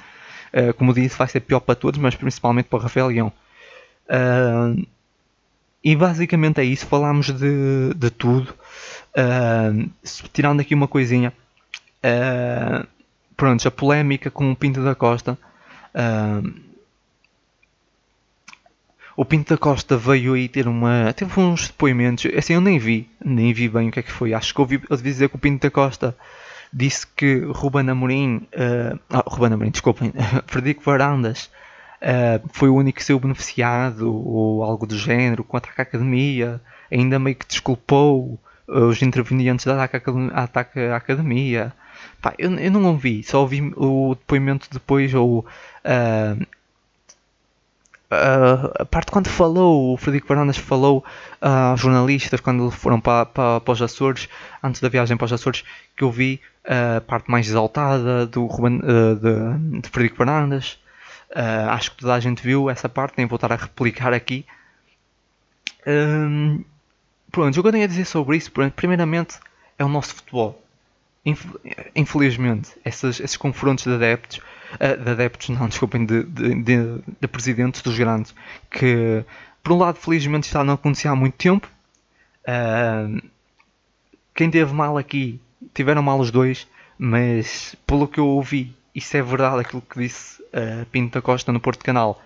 [0.53, 3.31] uh, como disse, vai ser pior para todos, mas principalmente para Rafael Leão.
[4.07, 4.85] Uh,
[5.83, 8.53] e basicamente é isso, falámos de, de tudo,
[9.17, 9.89] uh,
[10.31, 11.33] tirando aqui uma coisinha,
[13.35, 15.37] pronto, a polémica com o Pinto da Costa,
[15.93, 16.70] Uh,
[19.21, 21.13] o Pinto da Costa veio aí ter uma.
[21.13, 22.25] teve uns depoimentos.
[22.35, 24.33] Assim, eu nem vi, nem vi bem o que é que foi.
[24.33, 26.17] Acho que ouvi, ouvi dizer que o Pinto da Costa
[26.73, 28.47] disse que Ruben Amorim.
[28.47, 30.11] Uh, ah, Ruben Amorim, desculpem.
[30.47, 31.51] Frederico Varandas
[32.01, 36.59] uh, foi o único que saiu beneficiado, ou algo do género, ataque à academia.
[36.91, 41.71] Ainda meio que desculpou os intervenientes da ataque à academia.
[42.23, 45.45] Pá, eu, eu não ouvi, só ouvi o depoimento depois, ou.
[45.85, 46.43] Uh,
[48.11, 50.99] Uh, a parte quando falou, o Frederico Varandas falou
[51.41, 54.27] uh, aos jornalistas quando foram para, para, para os Açores,
[54.61, 55.63] antes da viagem para os Açores,
[55.95, 60.77] que eu vi uh, a parte mais exaltada do Ruben, de, de Frederico Varandas.
[61.69, 64.45] acho que toda a gente viu essa parte, nem vou estar a replicar aqui.
[65.87, 66.65] Um,
[67.31, 69.39] pronto, o que eu tenho a dizer sobre isso, primeiramente,
[69.79, 70.60] é o nosso futebol.
[71.95, 74.37] Infelizmente, esses, esses confrontos de adeptos
[74.75, 78.33] uh, de adeptos, não, desculpem, de, de, de, de, presidentes dos grandes,
[78.69, 79.23] que
[79.61, 81.69] por um lado felizmente está a não acontecer há muito tempo.
[82.41, 83.21] Uh,
[84.33, 85.39] quem teve mal aqui
[85.73, 86.67] tiveram mal os dois,
[86.97, 91.51] mas pelo que eu ouvi, isso é verdade aquilo que disse uh, Pinto da Costa
[91.51, 92.21] no Porto Canal.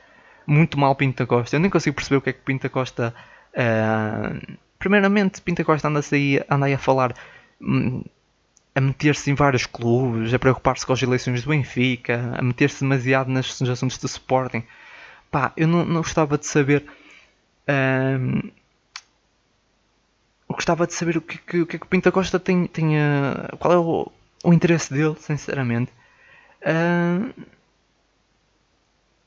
[0.47, 1.55] Muito mal Pinto da Costa.
[1.55, 3.13] Eu nem consigo perceber o que é que Pinto da Costa
[3.55, 6.01] Uh, primeiramente, Pinta Costa anda
[6.49, 7.15] anda aí a falar,
[7.61, 8.03] hum,
[8.76, 13.32] a meter-se em vários clubes, a preocupar-se com as eleições do Benfica, a meter-se demasiado
[13.32, 14.63] nas, nos assuntos do Sporting.
[15.32, 16.86] Pá, eu não, não gostava de saber.
[17.67, 18.51] Eu
[20.55, 22.95] gostava de saber o que, que, o que é que o Pinta Costa tem, tem
[23.59, 24.11] qual é o,
[24.43, 25.91] o interesse dele, sinceramente.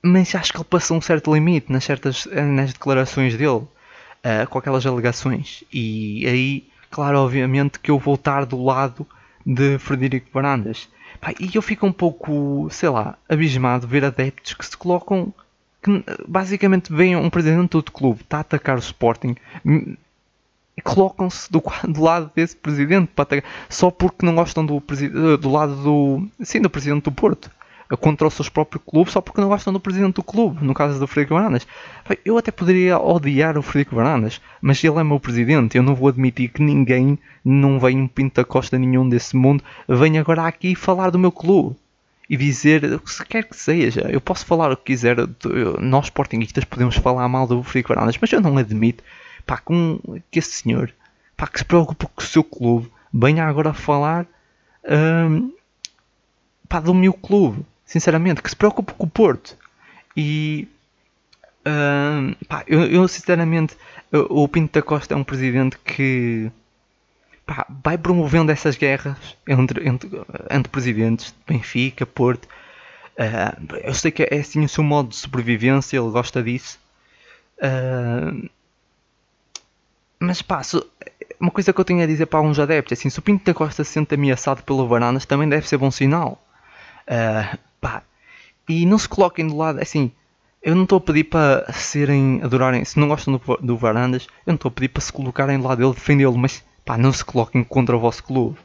[0.03, 4.59] Mas acho que ele passou um certo limite nas, certas, nas declarações dele, uh, com
[4.59, 5.65] aquelas alegações.
[5.73, 9.07] E aí, claro, obviamente que eu vou estar do lado
[9.49, 10.89] de Frederico Varandas.
[11.21, 15.33] Pá, e eu fico um pouco, sei lá, abismado ver adeptos que se colocam.
[15.83, 19.35] que basicamente veem um presidente do clube está a atacar o Sporting
[20.85, 24.81] colocam-se do, do, lado desse presidente para só porque não gostam do,
[25.37, 27.51] do lado do sim do presidente do Porto
[27.97, 30.99] contra o seu próprio clube só porque não gostam do presidente do clube, no caso
[30.99, 31.67] do Frederico Baranas.
[32.25, 35.77] Eu até poderia odiar o Frederico Baranas, mas ele é meu presidente.
[35.77, 40.21] Eu não vou admitir que ninguém, não venha um pinta costa nenhum desse mundo, venha
[40.21, 41.77] agora aqui falar do meu clube
[42.29, 44.03] e dizer o que quer que seja.
[44.11, 45.17] Eu posso falar o que quiser,
[45.81, 49.03] nós sportingistas podemos falar mal do Frederico Baranas, mas eu não admito
[49.47, 49.99] pá, com,
[50.31, 50.93] que esse senhor
[51.37, 54.27] pá, que se preocupa com o seu clube venha agora falar
[54.87, 55.53] hum,
[56.69, 59.57] pá, do meu clube sinceramente, que se preocupe com o Porto.
[60.15, 60.69] E
[61.67, 63.77] uh, pá, eu, eu, sinceramente,
[64.13, 66.53] o Pinto da Costa é um presidente que
[67.47, 69.17] pá, vai promovendo essas guerras
[69.47, 70.11] entre, entre,
[70.51, 72.47] entre presidentes de Benfica, Porto.
[73.17, 76.79] Uh, eu sei que é assim o seu modo de sobrevivência, ele gosta disso.
[77.57, 78.51] Uh,
[80.21, 80.61] mas pá,
[81.41, 83.55] uma coisa que eu tenho a dizer para alguns adeptos, assim, se o Pinto da
[83.55, 86.45] Costa se sente ameaçado pelo Varanas, também deve ser bom sinal.
[87.07, 88.03] Uh, pá,
[88.69, 90.13] e não se coloquem do lado, assim,
[90.63, 94.51] eu não estou a pedir para serem, adorarem, se não gostam do, do Varandas, eu
[94.53, 97.25] não estou a pedir para se colocarem do lado dele, defendê-lo, mas pá, não se
[97.25, 98.59] coloquem contra o vosso clube.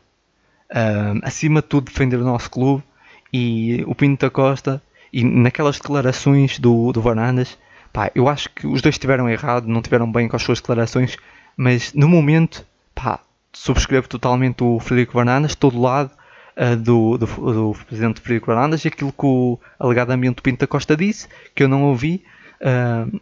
[0.72, 2.84] Uh, acima de tudo, defender o nosso clube
[3.32, 7.58] e o Pinto da Costa e naquelas declarações do, do Varandas,
[7.92, 11.16] pá, eu acho que os dois estiveram errado, não tiveram bem com as suas declarações,
[11.56, 13.20] mas no momento, pá,
[13.54, 16.10] subscrevo totalmente o Frederico Varandas, estou do lado
[16.58, 21.28] uh, do, do, do, presidente Frederico e aquilo que o alegadamente Pinto da Costa disse,
[21.56, 22.24] que eu não ouvi.
[22.62, 23.20] Uh,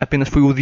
[0.00, 0.54] apenas foi o,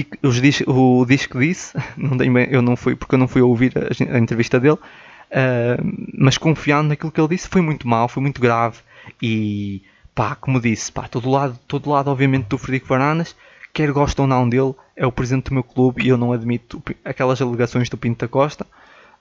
[0.67, 2.17] o, o disco disse, não
[2.51, 6.91] eu não fui porque eu não fui ouvir a, a entrevista dele, uh, mas confiando
[6.91, 8.79] naquilo que ele disse, foi muito mal, foi muito grave
[9.23, 9.83] e
[10.15, 13.35] pá, como disse, pá, todo lado, todo lado obviamente do Frederico Varandas,
[13.73, 16.83] quer gosta ou não dele, é o presidente do meu clube e eu não admito
[17.05, 18.67] aquelas alegações do Pinto da Costa.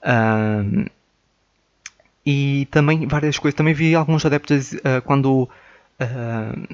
[0.02, 0.90] Uh,
[2.30, 3.58] e também várias coisas.
[3.58, 5.50] Também vi alguns adeptos uh, quando.
[6.00, 6.68] Uh,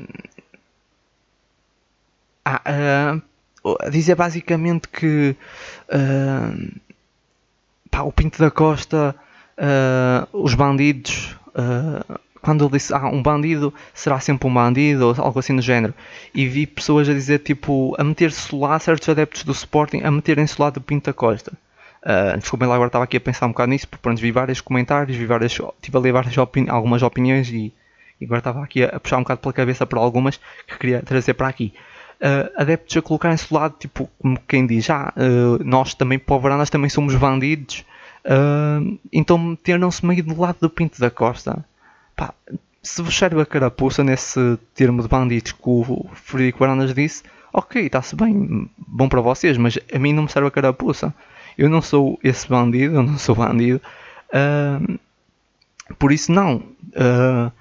[2.43, 3.21] ah,
[3.63, 5.35] uh, dizer basicamente que
[7.89, 9.15] pá, o Pinto da Costa,
[10.31, 11.35] os bandidos,
[12.43, 15.95] quando ele disse ah, um bandido será sempre um bandido ou algo assim do género,
[16.31, 20.61] e vi pessoas a dizer tipo a meter-se lá, certos adeptos do Sporting, a meterem-se
[20.61, 21.53] lá do Pinto da Costa.
[22.05, 24.61] Uh, desculpem lá, agora estava aqui a pensar um bocado nisso, porque pronto, vi vários
[24.61, 27.73] comentários, vi várias, tive a ler várias opini algumas opiniões e,
[28.21, 31.33] e, agora estava aqui a, puxar um bocado pela cabeça por algumas que queria trazer
[31.33, 31.73] para aqui.
[32.21, 36.69] Uh, adeptos a colocarem-se do lado, tipo, como quem diz, ah, uh, nós também, poveranas,
[36.69, 37.83] também somos bandidos,
[38.23, 41.65] uh, então meteram-se meio do lado do Pinto da Costa.
[42.15, 42.35] Pá,
[42.83, 47.87] se vos serve a carapuça nesse termo de bandidos que o Frederico Baranas disse, ok,
[47.87, 51.11] está-se bem, bom para vocês, mas a mim não me serve a carapuça.
[51.57, 53.81] Eu não sou esse bandido, eu não sou bandido.
[54.29, 54.99] Uh,
[55.97, 56.57] por isso, não.
[56.57, 57.51] Uh,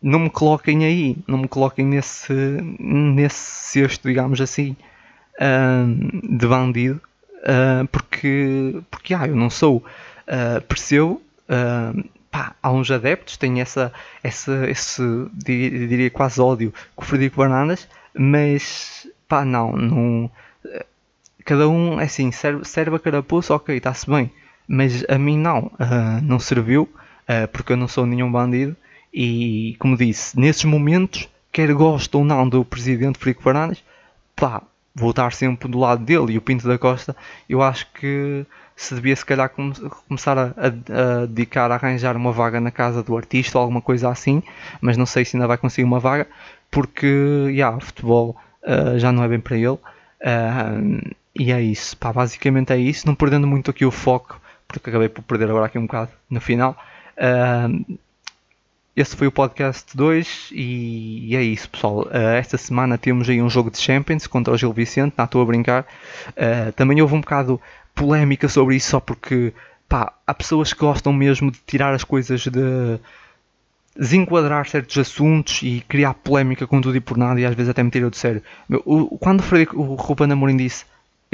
[0.00, 1.16] não me coloquem aí.
[1.26, 2.32] Não me coloquem nesse,
[2.78, 4.76] nesse cesto, digamos assim,
[5.40, 7.00] uh, de bandido.
[7.90, 9.84] porque, porque ah, eu não sou.
[10.68, 11.20] percebo.
[12.30, 17.88] Pá, há uns adeptos têm essa, essa, esse, diria quase ódio com o Frederico Bananas,
[18.12, 20.30] mas pá, não, não
[21.44, 24.30] cada um, é assim, serve, serve a carapuça, ok, está-se bem,
[24.66, 28.76] mas a mim não, uh, não serviu, uh, porque eu não sou nenhum bandido,
[29.12, 33.84] e como disse, nesses momentos, quer gosto ou não do presidente Frico Fernandes,
[34.34, 34.62] pá,
[34.94, 37.14] vou estar sempre do lado dele, e o Pinto da Costa,
[37.48, 39.72] eu acho que se devia se calhar come,
[40.08, 43.80] começar a, a, a, dedicar a arranjar uma vaga na casa do artista ou alguma
[43.80, 44.42] coisa assim,
[44.80, 46.26] mas não sei se ainda vai conseguir uma vaga,
[46.70, 49.68] porque, já, yeah, futebol uh, já não é bem para ele.
[49.68, 54.88] Uh, e é isso, pá, basicamente é isso, não perdendo muito aqui o foco, porque
[54.88, 56.76] acabei por perder agora aqui um bocado no final.
[57.16, 57.98] Uh,
[59.16, 62.02] foi o podcast 2 e, é isso, pessoal.
[62.02, 65.42] Uh, esta semana temos aí um jogo de Champions contra o Gil Vicente, não estou
[65.42, 65.84] a brincar.
[66.30, 67.60] Uh, também houve um bocado
[67.94, 69.52] polémica sobre isso, só porque
[69.88, 73.00] pá, há pessoas que gostam mesmo de tirar as coisas de
[73.96, 77.82] desenquadrar certos assuntos e criar polémica com tudo e por nada e às vezes até
[77.82, 78.42] me tiram de sério.
[79.20, 80.84] Quando o, Frederico, o Ruben Amorim disse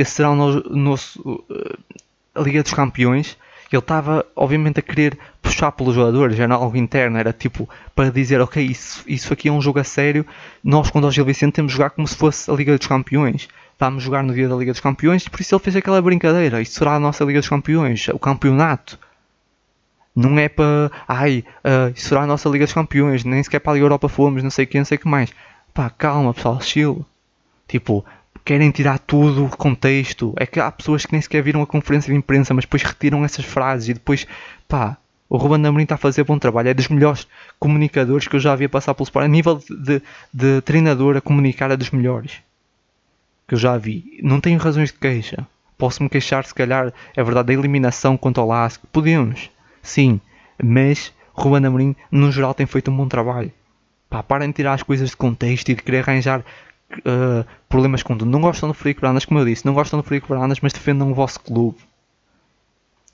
[0.01, 1.79] esse será o nosso, uh,
[2.35, 3.37] a Liga dos Campeões,
[3.73, 8.41] ele estava obviamente a querer puxar pelos jogadores, era algo interno, era tipo para dizer,
[8.41, 10.27] ok, isso, isso aqui é um jogo a sério,
[10.63, 13.49] nós quando o Gil Vicente temos de jogar como se fosse a Liga dos Campeões.
[13.79, 16.61] Vamos jogar no dia da Liga dos Campeões por isso ele fez aquela brincadeira.
[16.61, 18.99] Isso será a nossa Liga dos Campeões, o campeonato.
[20.17, 23.73] Não é para, ai, uh, isso será a nossa Liga dos Campeões, nem sequer para
[23.73, 25.33] a Liga Europa fomos, não sei o que, não sei o que mais.
[25.73, 27.07] Pá, calma pessoal, chill.
[27.69, 28.05] Tipo,
[28.45, 30.35] querem tirar tudo o contexto.
[30.37, 33.25] É que há pessoas que nem sequer viram a conferência de imprensa, mas depois retiram
[33.25, 34.27] essas frases e depois,
[34.69, 34.97] pá,
[35.29, 36.69] o Ruben Amorim está a fazer bom trabalho.
[36.69, 37.27] É dos melhores
[37.59, 39.25] comunicadores que eu já havia passar pelo Sport.
[39.25, 42.43] A nível de, de, de treinador a comunicar é dos melhores
[43.47, 44.19] que eu já vi.
[44.23, 45.47] Não tenho razões de queixa.
[45.79, 48.87] Posso-me queixar, se calhar, é verdade, da eliminação contra o Lasco.
[48.93, 49.51] Podemos,
[49.83, 50.21] sim,
[50.63, 53.53] mas Ruben Amorim, no geral, tem feito um bom trabalho.
[54.09, 56.45] Pá, parem de tirar as coisas de contexto e de querer arranjar
[56.99, 58.15] uh, problemas com.
[58.15, 61.11] Não gostam do Frederico Brandas, como eu disse, não gostam do Frederico Brandas, mas defendam
[61.11, 61.79] o vosso clube.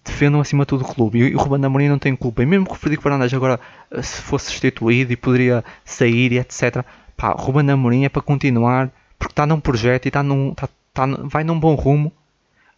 [0.05, 1.19] Defendam acima de tudo o clube.
[1.19, 2.43] E o Ruben Amorim não tem culpa.
[2.43, 3.61] E mesmo que o Frederico Brandas agora
[3.91, 6.85] uh, se fosse destituído e poderia sair e etc.
[7.17, 10.69] Pá, o Ruben Amorim é para continuar porque está num projeto e está num, tá,
[10.93, 12.13] tá, vai num bom rumo.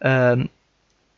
[0.01, 0.49] Uh,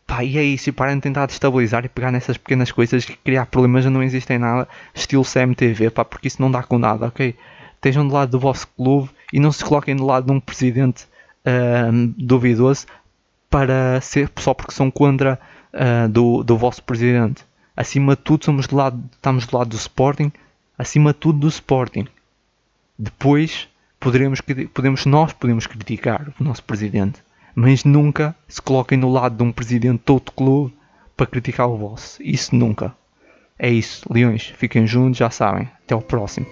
[0.06, 0.70] pá, e é isso.
[0.70, 4.38] E parem de tentar destabilizar e pegar nessas pequenas coisas que criar problemas não existem
[4.38, 4.68] nada.
[4.94, 7.36] Estilo CMTV, pá, porque isso não dá com nada, ok?
[7.82, 11.06] Estejam do lado do vosso clube e não se coloquem do lado de um presidente
[11.44, 12.86] uh, duvidoso
[13.50, 15.40] para ser só porque são contra
[15.74, 17.44] uh, do, do vosso presidente.
[17.76, 20.32] Acima de tudo, somos do lado, estamos do lado do Sporting,
[20.78, 22.06] acima de tudo do Sporting.
[23.00, 23.68] Depois
[24.00, 27.20] poderemos, podemos, nós podemos criticar o nosso presidente,
[27.56, 30.72] mas nunca se coloquem no lado de um presidente de outro clube
[31.18, 32.22] para criticar o vosso.
[32.22, 32.94] Isso nunca.
[33.58, 35.68] É isso, Leões, fiquem juntos, já sabem.
[35.84, 36.46] Até o próximo.